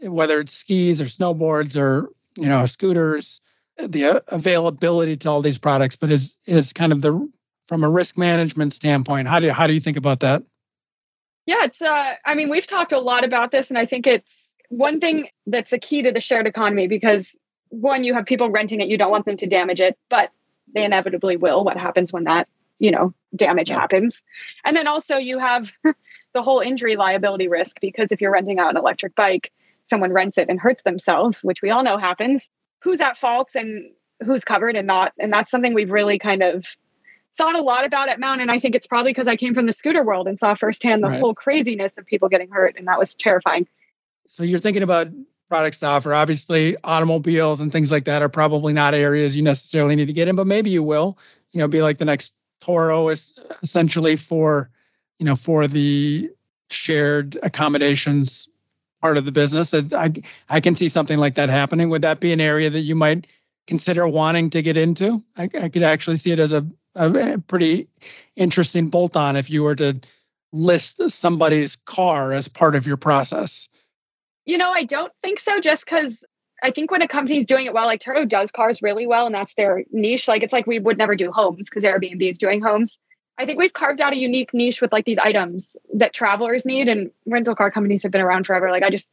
whether 0.00 0.40
it's 0.40 0.52
skis 0.52 1.00
or 1.00 1.04
snowboards 1.04 1.76
or, 1.76 2.10
you 2.36 2.46
know, 2.48 2.66
scooters, 2.66 3.40
the 3.78 4.20
availability 4.26 5.16
to 5.18 5.30
all 5.30 5.40
these 5.40 5.56
products, 5.56 5.94
but 5.94 6.10
is 6.10 6.40
is 6.44 6.72
kind 6.72 6.90
of 6.90 7.00
the 7.00 7.30
from 7.68 7.84
a 7.84 7.88
risk 7.88 8.18
management 8.18 8.72
standpoint, 8.72 9.28
how 9.28 9.38
do 9.38 9.46
you, 9.46 9.52
how 9.52 9.68
do 9.68 9.72
you 9.72 9.80
think 9.80 9.96
about 9.96 10.18
that? 10.18 10.42
Yeah, 11.46 11.62
it's 11.62 11.80
uh 11.80 12.14
I 12.26 12.34
mean, 12.34 12.50
we've 12.50 12.66
talked 12.66 12.90
a 12.90 12.98
lot 12.98 13.24
about 13.24 13.52
this 13.52 13.70
and 13.70 13.78
I 13.78 13.86
think 13.86 14.08
it's 14.08 14.52
one 14.68 14.98
thing 14.98 15.28
that's 15.46 15.72
a 15.72 15.78
key 15.78 16.02
to 16.02 16.10
the 16.10 16.20
shared 16.20 16.48
economy 16.48 16.88
because 16.88 17.38
one, 17.72 18.04
you 18.04 18.12
have 18.14 18.26
people 18.26 18.50
renting 18.50 18.82
it, 18.82 18.88
you 18.88 18.98
don't 18.98 19.10
want 19.10 19.24
them 19.24 19.38
to 19.38 19.46
damage 19.46 19.80
it, 19.80 19.96
but 20.10 20.30
they 20.74 20.84
inevitably 20.84 21.38
will. 21.38 21.64
What 21.64 21.78
happens 21.78 22.12
when 22.12 22.24
that, 22.24 22.46
you 22.78 22.90
know, 22.90 23.14
damage 23.34 23.70
yeah. 23.70 23.80
happens? 23.80 24.22
And 24.64 24.76
then 24.76 24.86
also 24.86 25.16
you 25.16 25.38
have 25.38 25.72
the 26.34 26.42
whole 26.42 26.60
injury 26.60 26.96
liability 26.96 27.48
risk 27.48 27.80
because 27.80 28.12
if 28.12 28.20
you're 28.20 28.30
renting 28.32 28.58
out 28.58 28.70
an 28.70 28.76
electric 28.76 29.14
bike, 29.14 29.50
someone 29.80 30.12
rents 30.12 30.36
it 30.36 30.50
and 30.50 30.60
hurts 30.60 30.82
themselves, 30.82 31.42
which 31.42 31.62
we 31.62 31.70
all 31.70 31.82
know 31.82 31.96
happens. 31.96 32.50
Who's 32.82 33.00
at 33.00 33.16
fault 33.16 33.54
and 33.54 33.90
who's 34.22 34.44
covered 34.44 34.76
and 34.76 34.86
not? 34.86 35.14
And 35.18 35.32
that's 35.32 35.50
something 35.50 35.72
we've 35.72 35.90
really 35.90 36.18
kind 36.18 36.42
of 36.42 36.76
thought 37.38 37.54
a 37.54 37.62
lot 37.62 37.86
about 37.86 38.10
at 38.10 38.20
Mount. 38.20 38.42
And 38.42 38.50
I 38.50 38.58
think 38.58 38.74
it's 38.74 38.86
probably 38.86 39.12
because 39.12 39.28
I 39.28 39.36
came 39.36 39.54
from 39.54 39.64
the 39.64 39.72
scooter 39.72 40.04
world 40.04 40.28
and 40.28 40.38
saw 40.38 40.54
firsthand 40.54 41.02
the 41.02 41.08
right. 41.08 41.20
whole 41.20 41.34
craziness 41.34 41.96
of 41.96 42.04
people 42.04 42.28
getting 42.28 42.50
hurt. 42.50 42.76
And 42.76 42.86
that 42.88 42.98
was 42.98 43.14
terrifying. 43.14 43.66
So 44.28 44.42
you're 44.42 44.58
thinking 44.58 44.82
about 44.82 45.08
products 45.52 45.80
to 45.80 45.86
offer. 45.86 46.14
Obviously, 46.14 46.78
automobiles 46.82 47.60
and 47.60 47.70
things 47.70 47.90
like 47.90 48.06
that 48.06 48.22
are 48.22 48.28
probably 48.30 48.72
not 48.72 48.94
areas 48.94 49.36
you 49.36 49.42
necessarily 49.42 49.94
need 49.94 50.06
to 50.06 50.12
get 50.14 50.26
in, 50.26 50.34
but 50.34 50.46
maybe 50.46 50.70
you 50.70 50.82
will. 50.82 51.18
You 51.52 51.60
know, 51.60 51.68
be 51.68 51.82
like 51.82 51.98
the 51.98 52.06
next 52.06 52.32
Turo 52.62 53.12
is 53.12 53.34
essentially 53.62 54.16
for, 54.16 54.70
you 55.18 55.26
know, 55.26 55.36
for 55.36 55.68
the 55.68 56.30
shared 56.70 57.38
accommodations 57.42 58.48
part 59.02 59.18
of 59.18 59.26
the 59.26 59.30
business. 59.32 59.74
I 59.74 60.14
I 60.48 60.58
can 60.58 60.74
see 60.74 60.88
something 60.88 61.18
like 61.18 61.34
that 61.34 61.50
happening. 61.50 61.90
Would 61.90 62.00
that 62.00 62.20
be 62.20 62.32
an 62.32 62.40
area 62.40 62.70
that 62.70 62.80
you 62.80 62.94
might 62.94 63.26
consider 63.66 64.08
wanting 64.08 64.48
to 64.50 64.62
get 64.62 64.78
into? 64.78 65.22
I, 65.36 65.50
I 65.60 65.68
could 65.68 65.82
actually 65.82 66.16
see 66.16 66.30
it 66.30 66.38
as 66.38 66.52
a, 66.52 66.66
a 66.94 67.36
pretty 67.46 67.88
interesting 68.36 68.88
bolt 68.88 69.18
on 69.18 69.36
if 69.36 69.50
you 69.50 69.64
were 69.64 69.76
to 69.76 70.00
list 70.54 71.10
somebody's 71.10 71.76
car 71.76 72.32
as 72.32 72.48
part 72.48 72.74
of 72.74 72.86
your 72.86 72.96
process. 72.96 73.68
You 74.44 74.58
know, 74.58 74.72
I 74.72 74.84
don't 74.84 75.16
think 75.16 75.38
so, 75.38 75.60
just 75.60 75.84
because 75.84 76.24
I 76.62 76.70
think 76.70 76.90
when 76.90 77.02
a 77.02 77.08
company's 77.08 77.46
doing 77.46 77.66
it 77.66 77.74
well, 77.74 77.86
like 77.86 78.00
Turo 78.00 78.28
does 78.28 78.50
cars 78.50 78.82
really 78.82 79.06
well, 79.06 79.26
and 79.26 79.34
that's 79.34 79.54
their 79.54 79.84
niche. 79.92 80.28
Like 80.28 80.42
it's 80.42 80.52
like 80.52 80.66
we 80.66 80.78
would 80.78 80.98
never 80.98 81.16
do 81.16 81.30
homes 81.32 81.68
because 81.68 81.84
Airbnb 81.84 82.28
is 82.28 82.38
doing 82.38 82.62
homes. 82.62 82.98
I 83.38 83.46
think 83.46 83.58
we've 83.58 83.72
carved 83.72 84.00
out 84.00 84.12
a 84.12 84.16
unique 84.16 84.52
niche 84.52 84.80
with 84.80 84.92
like 84.92 85.04
these 85.04 85.18
items 85.18 85.76
that 85.94 86.12
travelers 86.12 86.64
need, 86.64 86.88
and 86.88 87.10
rental 87.26 87.54
car 87.54 87.70
companies 87.70 88.02
have 88.02 88.12
been 88.12 88.20
around 88.20 88.46
forever. 88.46 88.70
Like 88.70 88.82
I 88.82 88.90
just, 88.90 89.10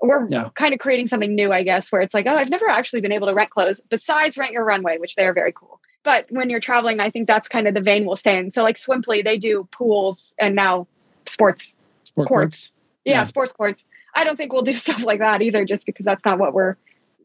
we're 0.00 0.28
yeah. 0.28 0.50
kind 0.54 0.72
of 0.72 0.78
creating 0.78 1.06
something 1.06 1.34
new, 1.34 1.52
I 1.52 1.62
guess, 1.62 1.90
where 1.90 2.00
it's 2.00 2.14
like, 2.14 2.26
oh, 2.26 2.36
I've 2.36 2.50
never 2.50 2.68
actually 2.68 3.00
been 3.00 3.12
able 3.12 3.26
to 3.26 3.34
rent 3.34 3.50
clothes 3.50 3.80
besides 3.88 4.38
rent 4.38 4.52
your 4.52 4.64
runway, 4.64 4.98
which 4.98 5.16
they 5.16 5.26
are 5.26 5.34
very 5.34 5.52
cool. 5.52 5.80
But 6.02 6.26
when 6.30 6.48
you're 6.48 6.60
traveling, 6.60 7.00
I 7.00 7.10
think 7.10 7.26
that's 7.26 7.48
kind 7.48 7.66
of 7.66 7.74
the 7.74 7.80
vein 7.80 8.06
we'll 8.06 8.16
stay 8.16 8.38
in. 8.38 8.50
So 8.50 8.62
like 8.62 8.76
Swimply, 8.76 9.24
they 9.24 9.36
do 9.36 9.68
pools 9.72 10.34
and 10.38 10.54
now 10.54 10.86
sports 11.26 11.76
Sport 12.04 12.28
courts. 12.28 12.28
courts. 12.28 12.72
Yeah, 13.04 13.12
yeah, 13.14 13.24
sports 13.24 13.52
courts. 13.52 13.86
I 14.16 14.24
don't 14.24 14.36
think 14.36 14.52
we'll 14.52 14.62
do 14.62 14.72
stuff 14.84 15.04
like 15.04 15.20
that 15.20 15.42
either, 15.42 15.64
just 15.64 15.86
because 15.86 16.04
that's 16.04 16.24
not 16.24 16.38
what 16.38 16.54
we're 16.54 16.76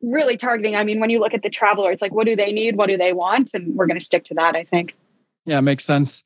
really 0.03 0.37
targeting. 0.37 0.75
I 0.75 0.83
mean, 0.83 0.99
when 0.99 1.09
you 1.09 1.19
look 1.19 1.33
at 1.33 1.41
the 1.41 1.49
traveler, 1.49 1.91
it's 1.91 2.01
like, 2.01 2.13
what 2.13 2.25
do 2.25 2.35
they 2.35 2.51
need? 2.51 2.75
What 2.75 2.87
do 2.87 2.97
they 2.97 3.13
want? 3.13 3.53
And 3.53 3.75
we're 3.75 3.87
going 3.87 3.99
to 3.99 4.05
stick 4.05 4.25
to 4.25 4.33
that, 4.35 4.55
I 4.55 4.63
think. 4.63 4.95
Yeah, 5.45 5.61
makes 5.61 5.85
sense. 5.85 6.23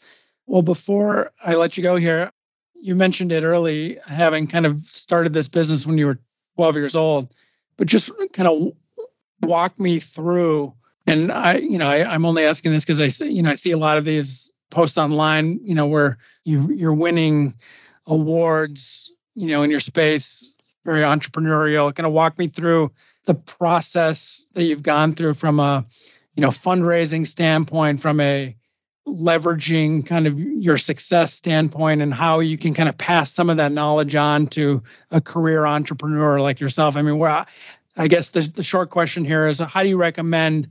Well, 0.48 0.62
before 0.62 1.32
I 1.44 1.56
let 1.56 1.78
you 1.78 1.84
go 1.84 1.96
here, 1.96 2.32
you 2.80 2.96
mentioned 2.96 3.32
it 3.32 3.44
early, 3.44 3.98
having 4.06 4.48
kind 4.48 4.66
of 4.66 4.84
started 4.84 5.34
this 5.34 5.48
business 5.48 5.86
when 5.86 5.98
you 5.98 6.06
were 6.08 6.20
12 6.56 6.76
years 6.76 6.96
old, 6.96 7.34
but 7.78 7.88
just 7.88 8.12
kind 8.34 8.48
of 8.48 8.74
walk 9.42 9.80
me 9.80 10.00
through. 10.00 10.74
And 11.08 11.32
I, 11.32 11.58
you 11.58 11.78
know, 11.78 11.88
I, 11.88 12.14
am 12.14 12.26
only 12.26 12.44
asking 12.44 12.72
this 12.72 12.84
because 12.84 13.00
I 13.00 13.08
see, 13.08 13.32
you 13.32 13.42
know, 13.42 13.50
I 13.50 13.56
see 13.56 13.72
a 13.72 13.78
lot 13.78 13.98
of 13.98 14.06
these 14.06 14.52
posts 14.72 14.98
online, 14.98 15.60
you 15.64 15.76
know, 15.76 15.86
where 15.86 16.18
you 16.44 16.72
you're 16.74 16.94
winning 16.94 17.56
awards, 18.08 19.12
you 19.36 19.48
know, 19.48 19.64
in 19.64 19.72
your 19.72 19.80
space 19.80 20.55
very 20.86 21.02
entrepreneurial. 21.02 21.94
Kind 21.94 22.08
of 22.08 22.14
walk 22.14 22.38
me 22.38 22.48
through 22.48 22.92
the 23.26 23.34
process 23.34 24.46
that 24.54 24.64
you've 24.64 24.84
gone 24.84 25.14
through 25.14 25.34
from 25.34 25.60
a, 25.60 25.86
you 26.36 26.42
know, 26.42 26.50
fundraising 26.50 27.28
standpoint, 27.28 28.02
from 28.02 28.22
a 28.22 28.56
leveraging 29.08 30.06
kind 30.06 30.26
of 30.26 30.40
your 30.40 30.78
success 30.78 31.34
standpoint 31.34 32.02
and 32.02 32.14
how 32.14 32.40
you 32.40 32.58
can 32.58 32.74
kind 32.74 32.90
of 32.90 32.98
pass 32.98 33.32
some 33.32 33.50
of 33.50 33.58
that 33.58 33.72
knowledge 33.72 34.16
on 34.16 34.48
to 34.48 34.82
a 35.12 35.22
career 35.22 35.66
entrepreneur 35.66 36.40
like 36.40 36.60
yourself. 36.60 36.96
I 36.96 37.02
mean, 37.02 37.18
where 37.18 37.46
I 37.98 38.08
guess 38.08 38.30
the, 38.30 38.42
the 38.42 38.64
short 38.64 38.90
question 38.90 39.24
here 39.24 39.48
is 39.48 39.60
how 39.60 39.84
do 39.84 39.90
you 39.90 39.98
recommend 39.98 40.68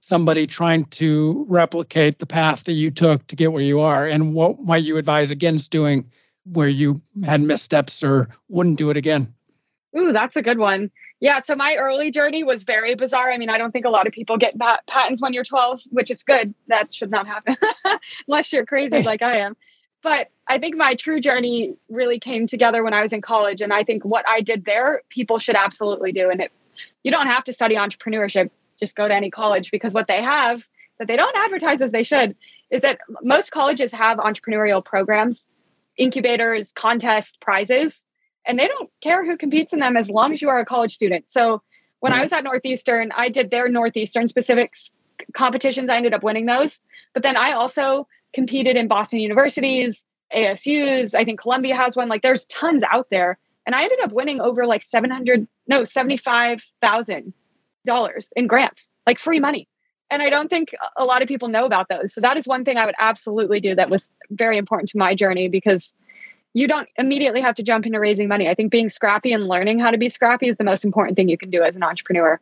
somebody 0.00 0.46
trying 0.46 0.84
to 0.86 1.44
replicate 1.48 2.18
the 2.18 2.26
path 2.26 2.64
that 2.64 2.72
you 2.72 2.90
took 2.90 3.26
to 3.26 3.36
get 3.36 3.52
where 3.52 3.62
you 3.62 3.80
are 3.80 4.06
and 4.06 4.34
what 4.34 4.62
might 4.62 4.84
you 4.84 4.96
advise 4.96 5.30
against 5.30 5.70
doing 5.70 6.08
where 6.44 6.68
you 6.68 7.00
had 7.24 7.40
missteps 7.40 8.02
or 8.02 8.28
wouldn't 8.48 8.78
do 8.78 8.90
it 8.90 8.96
again? 8.96 9.32
Ooh, 9.96 10.12
that's 10.12 10.36
a 10.36 10.42
good 10.42 10.58
one. 10.58 10.90
Yeah. 11.20 11.40
So 11.40 11.54
my 11.56 11.76
early 11.76 12.10
journey 12.10 12.44
was 12.44 12.62
very 12.62 12.94
bizarre. 12.94 13.30
I 13.30 13.38
mean, 13.38 13.48
I 13.48 13.58
don't 13.58 13.72
think 13.72 13.86
a 13.86 13.90
lot 13.90 14.06
of 14.06 14.12
people 14.12 14.36
get 14.36 14.58
pat- 14.58 14.86
patents 14.86 15.22
when 15.22 15.32
you're 15.32 15.44
12, 15.44 15.80
which 15.90 16.10
is 16.10 16.22
good. 16.22 16.54
That 16.68 16.92
should 16.92 17.10
not 17.10 17.26
happen 17.26 17.56
unless 18.28 18.52
you're 18.52 18.66
crazy 18.66 19.02
like 19.02 19.22
I 19.22 19.38
am. 19.38 19.56
But 20.02 20.30
I 20.46 20.58
think 20.58 20.76
my 20.76 20.94
true 20.94 21.20
journey 21.20 21.76
really 21.88 22.20
came 22.20 22.46
together 22.46 22.84
when 22.84 22.94
I 22.94 23.02
was 23.02 23.12
in 23.12 23.20
college. 23.20 23.60
And 23.62 23.72
I 23.72 23.82
think 23.82 24.04
what 24.04 24.28
I 24.28 24.42
did 24.42 24.64
there, 24.64 25.02
people 25.08 25.38
should 25.38 25.56
absolutely 25.56 26.12
do. 26.12 26.30
And 26.30 26.40
it 26.40 26.52
you 27.02 27.10
don't 27.10 27.26
have 27.26 27.44
to 27.44 27.52
study 27.52 27.74
entrepreneurship. 27.74 28.50
Just 28.78 28.94
go 28.94 29.08
to 29.08 29.14
any 29.14 29.30
college 29.30 29.70
because 29.70 29.94
what 29.94 30.06
they 30.06 30.22
have 30.22 30.66
that 30.98 31.08
they 31.08 31.16
don't 31.16 31.36
advertise 31.36 31.80
as 31.80 31.92
they 31.92 32.02
should 32.02 32.36
is 32.70 32.82
that 32.82 32.98
most 33.22 33.50
colleges 33.50 33.92
have 33.92 34.18
entrepreneurial 34.18 34.84
programs, 34.84 35.48
incubators, 35.96 36.72
contests, 36.72 37.36
prizes, 37.40 38.04
and 38.48 38.58
they 38.58 38.66
don't 38.66 38.90
care 39.00 39.24
who 39.24 39.36
competes 39.36 39.72
in 39.72 39.78
them 39.78 39.96
as 39.96 40.10
long 40.10 40.32
as 40.32 40.42
you 40.42 40.48
are 40.48 40.58
a 40.58 40.64
college 40.64 40.94
student. 40.94 41.28
So 41.28 41.62
when 42.00 42.12
I 42.12 42.22
was 42.22 42.32
at 42.32 42.42
Northeastern, 42.42 43.12
I 43.14 43.28
did 43.28 43.50
their 43.50 43.68
Northeastern 43.68 44.26
specific 44.26 44.74
competitions. 45.34 45.90
I 45.90 45.96
ended 45.96 46.14
up 46.14 46.22
winning 46.22 46.46
those. 46.46 46.80
But 47.12 47.22
then 47.22 47.36
I 47.36 47.52
also 47.52 48.08
competed 48.32 48.76
in 48.76 48.88
Boston 48.88 49.20
Universities, 49.20 50.04
ASU's, 50.34 51.14
I 51.14 51.24
think 51.24 51.40
Columbia 51.40 51.76
has 51.76 51.94
one. 51.94 52.08
Like 52.08 52.22
there's 52.22 52.46
tons 52.46 52.82
out 52.90 53.08
there. 53.10 53.38
And 53.66 53.74
I 53.74 53.82
ended 53.82 54.00
up 54.00 54.12
winning 54.12 54.40
over 54.40 54.66
like 54.66 54.82
700, 54.82 55.46
no, 55.66 55.82
$75,000 55.82 58.32
in 58.34 58.46
grants, 58.46 58.90
like 59.06 59.18
free 59.18 59.40
money. 59.40 59.68
And 60.10 60.22
I 60.22 60.30
don't 60.30 60.48
think 60.48 60.70
a 60.96 61.04
lot 61.04 61.20
of 61.20 61.28
people 61.28 61.48
know 61.48 61.66
about 61.66 61.90
those. 61.90 62.14
So 62.14 62.22
that 62.22 62.38
is 62.38 62.46
one 62.46 62.64
thing 62.64 62.78
I 62.78 62.86
would 62.86 62.94
absolutely 62.98 63.60
do 63.60 63.74
that 63.74 63.90
was 63.90 64.10
very 64.30 64.56
important 64.56 64.88
to 64.90 64.98
my 64.98 65.14
journey 65.14 65.48
because 65.48 65.94
you 66.54 66.66
don't 66.66 66.88
immediately 66.96 67.40
have 67.40 67.54
to 67.56 67.62
jump 67.62 67.86
into 67.86 68.00
raising 68.00 68.28
money. 68.28 68.48
I 68.48 68.54
think 68.54 68.72
being 68.72 68.90
scrappy 68.90 69.32
and 69.32 69.48
learning 69.48 69.78
how 69.78 69.90
to 69.90 69.98
be 69.98 70.08
scrappy 70.08 70.48
is 70.48 70.56
the 70.56 70.64
most 70.64 70.84
important 70.84 71.16
thing 71.16 71.28
you 71.28 71.38
can 71.38 71.50
do 71.50 71.62
as 71.62 71.76
an 71.76 71.82
entrepreneur. 71.82 72.40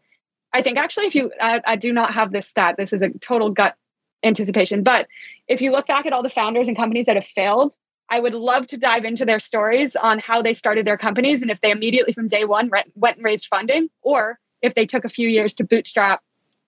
I 0.53 0.63
think 0.63 0.79
actually, 0.79 1.07
if 1.07 1.15
you, 1.15 1.33
I, 1.41 1.61
I 1.67 1.77
do 1.77 1.93
not 1.93 2.15
have 2.15 2.33
this 2.33 2.47
stat, 2.47 2.77
this 2.79 2.93
is 2.93 3.03
a 3.03 3.11
total 3.21 3.51
gut 3.51 3.77
anticipation, 4.23 4.83
but 4.83 5.07
if 5.49 5.61
you 5.61 5.71
look 5.71 5.87
back 5.87 6.07
at 6.07 6.13
all 6.13 6.23
the 6.23 6.31
founders 6.31 6.69
and 6.69 6.77
companies 6.77 7.07
that 7.07 7.17
have 7.17 7.27
failed, 7.27 7.75
I 8.09 8.21
would 8.21 8.35
love 8.35 8.67
to 8.69 8.77
dive 8.77 9.05
into 9.05 9.25
their 9.25 9.41
stories 9.41 9.97
on 9.97 10.19
how 10.19 10.41
they 10.41 10.55
started 10.55 10.87
their 10.87 10.97
companies 10.97 11.43
and 11.43 11.51
if 11.51 11.61
they 11.61 11.71
immediately 11.71 12.13
from 12.13 12.29
day 12.29 12.45
one 12.45 12.71
went 12.95 13.17
and 13.17 13.25
raised 13.25 13.47
funding 13.47 13.89
or 14.03 14.39
if 14.63 14.75
they 14.75 14.87
took 14.87 15.05
a 15.05 15.09
few 15.09 15.29
years 15.29 15.55
to 15.55 15.65
bootstrap, 15.65 16.23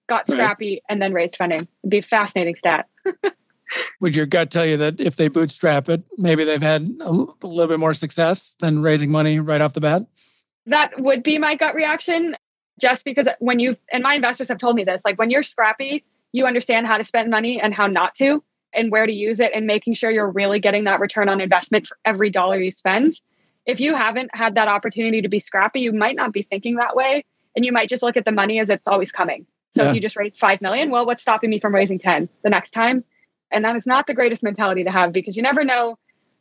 got 0.08 0.28
scrappy, 0.28 0.72
right. 0.72 0.82
and 0.88 1.00
then 1.00 1.12
raised 1.12 1.36
funding. 1.36 1.68
It'd 1.82 1.90
be 1.90 1.98
a 1.98 2.02
fascinating 2.02 2.56
stat. 2.56 2.88
Would 4.00 4.14
your 4.14 4.26
gut 4.26 4.50
tell 4.50 4.64
you 4.64 4.76
that 4.78 5.00
if 5.00 5.16
they 5.16 5.28
bootstrap 5.28 5.88
it, 5.88 6.02
maybe 6.16 6.44
they've 6.44 6.62
had 6.62 6.90
a 7.00 7.10
little 7.10 7.66
bit 7.66 7.80
more 7.80 7.94
success 7.94 8.56
than 8.60 8.80
raising 8.80 9.10
money 9.10 9.38
right 9.40 9.60
off 9.60 9.72
the 9.72 9.80
bat? 9.80 10.06
That 10.66 11.00
would 11.00 11.22
be 11.22 11.38
my 11.38 11.54
gut 11.54 11.74
reaction. 11.74 12.36
Just 12.80 13.04
because 13.04 13.26
when 13.40 13.58
you, 13.58 13.76
and 13.92 14.02
my 14.02 14.14
investors 14.14 14.48
have 14.48 14.58
told 14.58 14.76
me 14.76 14.84
this, 14.84 15.02
like 15.04 15.18
when 15.18 15.30
you're 15.30 15.42
scrappy, 15.42 16.04
you 16.32 16.46
understand 16.46 16.86
how 16.86 16.96
to 16.96 17.04
spend 17.04 17.30
money 17.30 17.60
and 17.60 17.74
how 17.74 17.86
not 17.86 18.14
to 18.16 18.42
and 18.72 18.92
where 18.92 19.06
to 19.06 19.12
use 19.12 19.40
it 19.40 19.50
and 19.54 19.66
making 19.66 19.94
sure 19.94 20.10
you're 20.10 20.30
really 20.30 20.60
getting 20.60 20.84
that 20.84 21.00
return 21.00 21.28
on 21.28 21.40
investment 21.40 21.86
for 21.86 21.96
every 22.04 22.30
dollar 22.30 22.60
you 22.60 22.70
spend. 22.70 23.14
If 23.66 23.80
you 23.80 23.94
haven't 23.94 24.30
had 24.34 24.54
that 24.54 24.68
opportunity 24.68 25.22
to 25.22 25.28
be 25.28 25.40
scrappy, 25.40 25.80
you 25.80 25.92
might 25.92 26.16
not 26.16 26.32
be 26.32 26.42
thinking 26.42 26.76
that 26.76 26.94
way. 26.94 27.24
And 27.56 27.64
you 27.64 27.72
might 27.72 27.88
just 27.88 28.02
look 28.02 28.16
at 28.16 28.24
the 28.24 28.32
money 28.32 28.60
as 28.60 28.70
it's 28.70 28.86
always 28.86 29.10
coming. 29.10 29.46
So 29.70 29.82
yeah. 29.82 29.90
if 29.90 29.94
you 29.96 30.00
just 30.00 30.16
raise 30.16 30.36
5 30.36 30.60
million, 30.60 30.90
well, 30.90 31.04
what's 31.04 31.22
stopping 31.22 31.50
me 31.50 31.58
from 31.58 31.74
raising 31.74 31.98
10 31.98 32.28
the 32.42 32.50
next 32.50 32.70
time? 32.70 33.04
And 33.50 33.64
that 33.64 33.76
is 33.76 33.86
not 33.86 34.06
the 34.06 34.14
greatest 34.14 34.42
mentality 34.42 34.84
to 34.84 34.90
have 34.90 35.12
because 35.12 35.36
you 35.36 35.42
never 35.42 35.64
know 35.64 35.98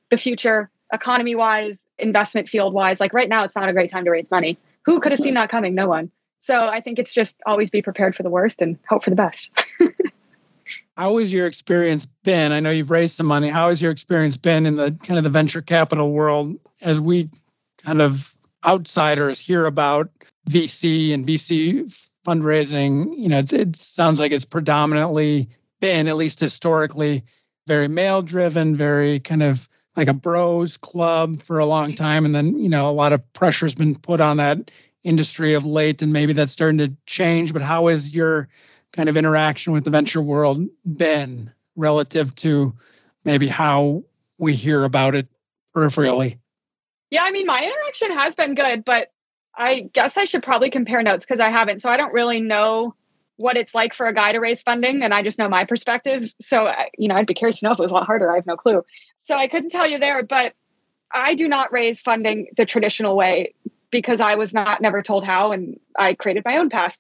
the 0.09 0.17
future 0.17 0.69
economy 0.93 1.35
wise, 1.35 1.87
investment 1.97 2.49
field 2.49 2.73
wise. 2.73 2.99
Like 2.99 3.13
right 3.13 3.29
now, 3.29 3.43
it's 3.43 3.55
not 3.55 3.69
a 3.69 3.73
great 3.73 3.89
time 3.89 4.05
to 4.05 4.11
raise 4.11 4.29
money. 4.31 4.57
Who 4.85 4.99
could 4.99 5.11
have 5.11 5.19
seen 5.19 5.33
that 5.33 5.49
coming? 5.49 5.75
No 5.75 5.87
one. 5.87 6.11
So 6.39 6.67
I 6.67 6.79
think 6.79 6.99
it's 6.99 7.13
just 7.13 7.35
always 7.45 7.69
be 7.69 7.81
prepared 7.81 8.15
for 8.15 8.23
the 8.23 8.29
worst 8.29 8.61
and 8.61 8.77
hope 8.87 9.03
for 9.03 9.09
the 9.09 9.15
best. 9.15 9.49
How 10.97 11.17
has 11.17 11.31
your 11.31 11.47
experience 11.47 12.05
been? 12.23 12.51
I 12.51 12.59
know 12.59 12.69
you've 12.69 12.91
raised 12.91 13.15
some 13.15 13.25
money. 13.25 13.49
How 13.49 13.69
has 13.69 13.81
your 13.81 13.91
experience 13.91 14.37
been 14.37 14.65
in 14.65 14.75
the 14.75 14.97
kind 15.03 15.17
of 15.17 15.23
the 15.23 15.29
venture 15.29 15.61
capital 15.61 16.11
world 16.11 16.55
as 16.81 16.99
we 16.99 17.29
kind 17.77 18.01
of 18.01 18.35
outsiders 18.65 19.39
hear 19.39 19.65
about 19.65 20.09
VC 20.50 21.13
and 21.13 21.25
VC 21.25 21.93
fundraising? 22.25 23.13
You 23.17 23.29
know, 23.29 23.39
it, 23.39 23.53
it 23.53 23.75
sounds 23.75 24.20
like 24.20 24.31
it's 24.31 24.46
predominantly 24.46 25.50
been, 25.79 26.07
at 26.07 26.18
least 26.18 26.40
historically, 26.40 27.24
very 27.68 27.87
male 27.87 28.22
driven, 28.22 28.75
very 28.75 29.20
kind 29.20 29.44
of 29.44 29.70
like 29.96 30.07
a 30.07 30.13
bros 30.13 30.77
club 30.77 31.42
for 31.42 31.59
a 31.59 31.66
long 31.66 31.94
time. 31.94 32.25
And 32.25 32.33
then, 32.33 32.57
you 32.57 32.70
know, 32.70 32.90
a 32.90 32.92
lot 32.92 33.13
of 33.13 33.33
pressure's 33.33 33.75
been 33.75 33.96
put 33.96 34.22
on 34.22 34.37
that 34.37 34.72
industry 35.03 35.53
of 35.53 35.66
late, 35.66 36.01
and 36.01 36.13
maybe 36.13 36.33
that's 36.33 36.51
starting 36.51 36.77
to 36.77 36.94
change. 37.05 37.53
But 37.53 37.61
how 37.61 37.87
has 37.87 38.13
your 38.13 38.48
kind 38.94 39.09
of 39.09 39.18
interaction 39.18 39.74
with 39.74 39.83
the 39.83 39.90
venture 39.90 40.22
world 40.22 40.66
been 40.85 41.51
relative 41.75 42.35
to 42.35 42.74
maybe 43.24 43.48
how 43.48 44.03
we 44.37 44.53
hear 44.53 44.83
about 44.83 45.16
it 45.16 45.27
peripherally? 45.75 46.37
Yeah, 47.09 47.24
I 47.24 47.31
mean, 47.31 47.46
my 47.46 47.59
interaction 47.59 48.11
has 48.11 48.35
been 48.35 48.53
good, 48.55 48.83
but 48.83 49.11
I 49.55 49.90
guess 49.94 50.18
I 50.18 50.25
should 50.25 50.44
probably 50.44 50.70
compare 50.70 51.01
notes 51.01 51.25
because 51.25 51.40
I 51.40 51.50
haven't. 51.50 51.81
So 51.81 51.90
I 51.90 51.98
don't 51.98 52.13
really 52.13 52.42
know 52.42 52.94
what 53.37 53.55
it's 53.55 53.73
like 53.73 53.93
for 53.93 54.07
a 54.07 54.13
guy 54.13 54.31
to 54.31 54.39
raise 54.39 54.61
funding, 54.61 55.01
and 55.03 55.13
I 55.13 55.23
just 55.23 55.39
know 55.39 55.47
my 55.47 55.63
perspective. 55.63 56.31
So, 56.41 56.71
you 56.97 57.07
know, 57.07 57.15
I'd 57.15 57.27
be 57.27 57.33
curious 57.33 57.59
to 57.59 57.65
know 57.65 57.71
if 57.71 57.79
it 57.79 57.83
was 57.83 57.91
a 57.91 57.95
lot 57.95 58.05
harder. 58.05 58.31
I 58.31 58.35
have 58.35 58.45
no 58.45 58.57
clue. 58.57 58.83
So 59.23 59.35
I 59.37 59.47
couldn't 59.47 59.69
tell 59.69 59.87
you 59.87 60.00
there, 60.00 60.23
but 60.23 60.53
I 61.13 61.35
do 61.35 61.47
not 61.47 61.71
raise 61.71 62.01
funding 62.01 62.47
the 62.57 62.65
traditional 62.65 63.15
way 63.15 63.53
because 63.91 64.19
I 64.19 64.35
was 64.35 64.53
not 64.53 64.81
never 64.81 65.01
told 65.01 65.23
how, 65.23 65.51
and 65.51 65.79
I 65.97 66.13
created 66.13 66.43
my 66.45 66.57
own 66.57 66.69
path. 66.69 66.97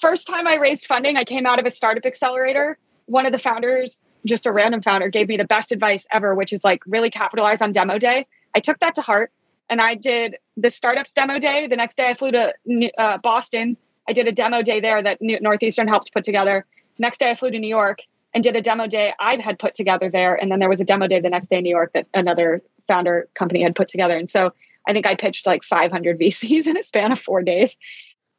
First 0.00 0.26
time 0.26 0.46
I 0.46 0.56
raised 0.56 0.86
funding, 0.86 1.16
I 1.16 1.24
came 1.24 1.46
out 1.46 1.58
of 1.58 1.66
a 1.66 1.70
startup 1.70 2.04
accelerator. 2.04 2.78
One 3.06 3.26
of 3.26 3.32
the 3.32 3.38
founders, 3.38 4.00
just 4.26 4.46
a 4.46 4.52
random 4.52 4.82
founder, 4.82 5.08
gave 5.08 5.28
me 5.28 5.36
the 5.36 5.44
best 5.44 5.70
advice 5.70 6.06
ever, 6.10 6.34
which 6.34 6.52
is 6.52 6.64
like 6.64 6.82
really 6.86 7.10
capitalize 7.10 7.62
on 7.62 7.72
demo 7.72 7.98
day. 7.98 8.26
I 8.56 8.60
took 8.60 8.80
that 8.80 8.94
to 8.96 9.02
heart 9.02 9.30
and 9.68 9.80
I 9.80 9.94
did 9.94 10.36
the 10.56 10.70
startups 10.70 11.12
demo 11.12 11.38
day. 11.38 11.66
The 11.66 11.76
next 11.76 11.96
day, 11.96 12.08
I 12.08 12.14
flew 12.14 12.32
to 12.32 12.52
uh, 12.98 13.18
Boston 13.18 13.76
I 14.08 14.12
did 14.12 14.28
a 14.28 14.32
demo 14.32 14.62
day 14.62 14.80
there 14.80 15.02
that 15.02 15.18
Northeastern 15.20 15.88
helped 15.88 16.12
put 16.12 16.24
together. 16.24 16.66
Next 16.98 17.18
day, 17.18 17.30
I 17.30 17.34
flew 17.34 17.50
to 17.50 17.58
New 17.58 17.68
York 17.68 18.00
and 18.34 18.42
did 18.42 18.56
a 18.56 18.62
demo 18.62 18.86
day 18.86 19.14
I 19.20 19.36
had 19.36 19.58
put 19.58 19.74
together 19.74 20.10
there. 20.10 20.34
And 20.34 20.50
then 20.50 20.58
there 20.58 20.68
was 20.68 20.80
a 20.80 20.84
demo 20.84 21.06
day 21.06 21.20
the 21.20 21.30
next 21.30 21.48
day 21.48 21.58
in 21.58 21.64
New 21.64 21.70
York 21.70 21.92
that 21.94 22.06
another 22.14 22.62
founder 22.86 23.28
company 23.34 23.62
had 23.62 23.76
put 23.76 23.88
together. 23.88 24.16
And 24.16 24.28
so 24.28 24.52
I 24.86 24.92
think 24.92 25.06
I 25.06 25.14
pitched 25.14 25.46
like 25.46 25.64
500 25.64 26.18
VCs 26.20 26.66
in 26.66 26.76
a 26.76 26.82
span 26.82 27.12
of 27.12 27.18
four 27.18 27.42
days. 27.42 27.76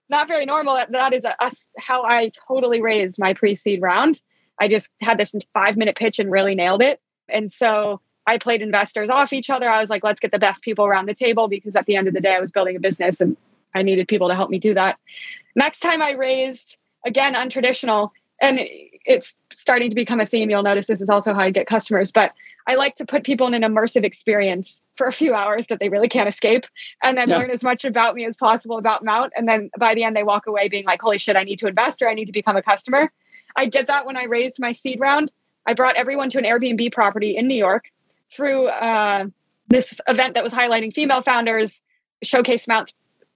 Not 0.10 0.28
very 0.28 0.46
normal. 0.46 0.80
That 0.90 1.14
is 1.14 1.26
a, 1.26 1.36
a, 1.40 1.52
how 1.80 2.04
I 2.04 2.32
totally 2.48 2.82
raised 2.82 3.18
my 3.18 3.34
pre 3.34 3.56
seed 3.56 3.82
round. 3.82 4.22
I 4.60 4.68
just 4.68 4.92
had 5.02 5.18
this 5.18 5.34
five 5.54 5.78
minute 5.78 5.96
pitch 5.96 6.20
and 6.20 6.32
really 6.32 6.56
nailed 6.56 6.82
it. 6.82 7.02
And 7.28 7.52
so 7.52 8.02
I 8.28 8.38
played 8.38 8.62
investors 8.62 9.10
off 9.10 9.34
each 9.34 9.50
other. 9.50 9.68
I 9.70 9.80
was 9.80 9.90
like, 9.90 10.04
let's 10.04 10.20
get 10.20 10.32
the 10.32 10.40
best 10.40 10.64
people 10.64 10.86
around 10.86 11.08
the 11.08 11.14
table 11.14 11.48
because 11.48 11.76
at 11.76 11.86
the 11.86 11.96
end 11.96 12.08
of 12.08 12.14
the 12.14 12.22
day, 12.22 12.36
I 12.36 12.40
was 12.40 12.52
building 12.52 12.76
a 12.76 12.80
business 12.80 13.20
and 13.20 13.36
I 13.76 13.84
needed 13.84 14.08
people 14.08 14.30
to 14.30 14.36
help 14.36 14.50
me 14.50 14.58
do 14.58 14.74
that. 14.74 14.98
Next 15.56 15.80
time 15.80 16.02
I 16.02 16.12
raised, 16.12 16.78
again, 17.06 17.34
untraditional, 17.34 18.12
and 18.42 18.60
it's 19.06 19.36
starting 19.54 19.90
to 19.90 19.96
become 19.96 20.20
a 20.20 20.26
theme. 20.26 20.50
You'll 20.50 20.64
notice 20.64 20.88
this 20.88 21.02
is 21.02 21.10
also 21.10 21.34
how 21.34 21.42
I 21.42 21.52
get 21.52 21.68
customers, 21.68 22.12
but 22.12 22.34
I 22.68 22.76
like 22.76 22.96
to 22.96 23.06
put 23.06 23.24
people 23.24 23.48
in 23.48 23.54
an 23.54 23.62
immersive 23.62 24.04
experience 24.04 24.84
for 24.96 25.08
a 25.08 25.14
few 25.14 25.34
hours 25.34 25.68
that 25.68 25.80
they 25.80 25.90
really 25.90 26.10
can't 26.10 26.28
escape 26.28 26.66
and 27.04 27.18
then 27.18 27.30
yeah. 27.30 27.38
learn 27.38 27.52
as 27.52 27.64
much 27.64 27.86
about 27.86 28.16
me 28.16 28.26
as 28.26 28.36
possible 28.36 28.78
about 28.78 29.06
Mount. 29.06 29.32
And 29.38 29.48
then 29.48 29.70
by 29.78 29.94
the 29.94 30.04
end, 30.04 30.16
they 30.16 30.24
walk 30.24 30.48
away 30.48 30.68
being 30.68 30.86
like, 30.86 31.02
holy 31.02 31.18
shit, 31.18 31.36
I 31.36 31.44
need 31.44 31.60
to 31.60 31.68
invest 31.68 32.02
or 32.02 32.10
I 32.10 32.14
need 32.14 32.26
to 32.26 32.32
become 32.32 32.58
a 32.58 32.64
customer. 32.64 33.12
I 33.56 33.68
did 33.68 33.88
that 33.88 34.06
when 34.06 34.18
I 34.18 34.24
raised 34.24 34.60
my 34.60 34.72
seed 34.72 35.00
round. 35.00 35.32
I 35.68 35.74
brought 35.74 35.96
everyone 35.96 36.30
to 36.32 36.38
an 36.38 36.44
Airbnb 36.44 36.92
property 36.92 37.38
in 37.38 37.48
New 37.48 37.56
York 37.56 37.92
through 38.32 38.68
uh, 38.68 39.28
this 39.68 39.96
event 40.08 40.34
that 40.34 40.44
was 40.44 40.54
highlighting 40.54 40.94
female 40.94 41.22
founders, 41.22 41.82
showcase 42.24 42.68
Mount's 42.68 42.94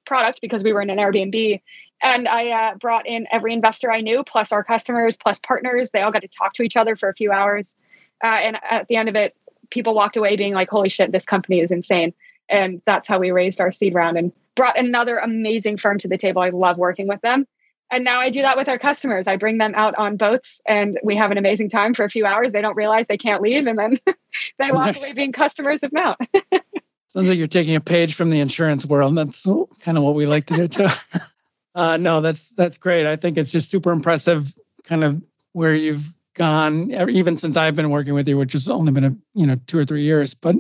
product 0.10 0.42
because 0.42 0.64
we 0.64 0.74
were 0.74 0.82
in 0.82 0.90
an 0.90 0.98
Airbnb. 0.98 1.62
And 2.02 2.28
I 2.28 2.50
uh, 2.50 2.76
brought 2.76 3.08
in 3.08 3.28
every 3.32 3.54
investor 3.54 3.92
I 3.92 4.02
knew, 4.02 4.24
plus 4.24 4.52
our 4.52 4.64
customers, 4.64 5.16
plus 5.16 5.40
partners. 5.40 5.92
They 5.92 6.02
all 6.02 6.12
got 6.12 6.24
to 6.24 6.28
talk 6.28 6.54
to 6.54 6.64
each 6.64 6.76
other 6.76 6.98
for 6.98 7.08
a 7.08 7.14
few 7.14 7.32
hours. 7.32 7.76
Uh, 8.22 8.28
and 8.28 8.58
at 8.70 8.88
the 8.88 8.98
end 8.98 9.08
of 9.08 9.16
it, 9.16 9.36
people 9.70 9.94
walked 9.94 10.18
away 10.18 10.36
being 10.36 10.54
like, 10.54 10.70
holy 10.70 10.90
shit, 10.90 11.12
this 11.12 11.26
company 11.26 11.60
is 11.60 11.72
insane. 11.72 12.14
And 12.50 12.82
that's 12.86 13.08
how 13.08 13.20
we 13.20 13.32
raised 13.32 13.62
our 13.62 13.72
seed 13.72 13.94
round 13.94 14.18
and 14.18 14.34
brought 14.56 14.78
another 14.78 15.18
amazing 15.18 15.78
firm 15.78 16.00
to 16.00 16.08
the 16.08 16.18
table. 16.18 16.42
I 16.42 16.50
love 16.50 16.78
working 16.78 17.08
with 17.08 17.22
them. 17.22 17.46
And 17.92 18.04
now 18.04 18.20
I 18.20 18.30
do 18.30 18.42
that 18.42 18.58
with 18.58 18.70
our 18.70 18.78
customers. 18.78 19.28
I 19.28 19.36
bring 19.36 19.58
them 19.58 19.74
out 19.76 19.96
on 19.96 20.16
boats 20.16 20.62
and 20.68 21.00
we 21.04 21.16
have 21.16 21.32
an 21.32 21.38
amazing 21.38 21.70
time 21.70 21.94
for 21.94 22.04
a 22.04 22.10
few 22.10 22.26
hours. 22.26 22.52
They 22.52 22.62
don't 22.62 22.76
realize 22.76 23.08
they 23.08 23.18
can't 23.18 23.42
leave. 23.42 23.66
And 23.66 23.78
then 23.78 23.98
they 24.60 24.72
walk 24.72 24.88
nice. 24.88 24.98
away 24.98 25.14
being 25.14 25.32
customers 25.32 25.84
of 25.84 25.92
Mount. 25.92 26.20
Sounds 27.10 27.28
like 27.28 27.40
you're 27.40 27.48
taking 27.48 27.76
a 27.76 27.82
page 27.82 28.14
from 28.14 28.30
the 28.30 28.40
insurance 28.40 28.86
world. 28.86 29.18
That's 29.18 29.44
kind 29.80 29.98
of 29.98 30.04
what 30.04 30.14
we 30.14 30.28
like 30.28 30.46
to 30.46 30.56
do 30.56 30.68
too. 30.68 30.88
uh, 31.76 31.98
no, 31.98 32.22
that's 32.22 32.52
that's 32.52 32.78
great. 32.78 33.08
I 33.08 33.16
think 33.16 33.36
it's 33.36 33.52
just 33.52 33.72
super 33.72 33.92
impressive, 33.92 34.54
kind 34.84 35.04
of 35.04 35.20
where 35.54 35.74
you've 35.74 36.14
gone, 36.36 36.92
even 37.10 37.36
since 37.36 37.58
I've 37.58 37.76
been 37.76 37.90
working 37.90 38.14
with 38.14 38.28
you, 38.28 38.38
which 38.38 38.54
has 38.54 38.70
only 38.70 38.92
been 38.92 39.06
a 39.06 39.16
you 39.34 39.48
know 39.48 39.60
two 39.66 39.80
or 39.80 39.86
three 39.86 40.04
years. 40.04 40.36
But 40.36 40.56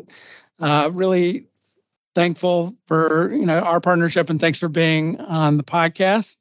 uh, 0.59 0.89
really 0.91 1.45
thankful 2.15 2.75
for 2.87 3.31
you 3.31 3.45
know 3.45 3.59
our 3.59 3.79
partnership, 3.79 4.31
and 4.31 4.41
thanks 4.41 4.57
for 4.57 4.69
being 4.69 5.21
on 5.21 5.57
the 5.57 5.63
podcast. 5.63 6.37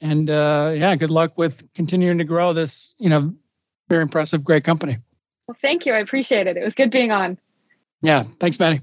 And 0.00 0.28
uh, 0.28 0.72
yeah, 0.74 0.96
good 0.96 1.12
luck 1.12 1.38
with 1.38 1.72
continuing 1.74 2.18
to 2.18 2.24
grow 2.24 2.52
this 2.52 2.96
you 2.98 3.08
know 3.08 3.32
very 3.88 4.02
impressive, 4.02 4.42
great 4.42 4.64
company. 4.64 4.98
Well, 5.46 5.56
thank 5.62 5.86
you. 5.86 5.92
I 5.92 5.98
appreciate 5.98 6.48
it. 6.48 6.56
It 6.56 6.64
was 6.64 6.74
good 6.74 6.90
being 6.90 7.12
on. 7.12 7.38
Yeah, 8.02 8.24
thanks, 8.40 8.58
Madi. 8.58 8.80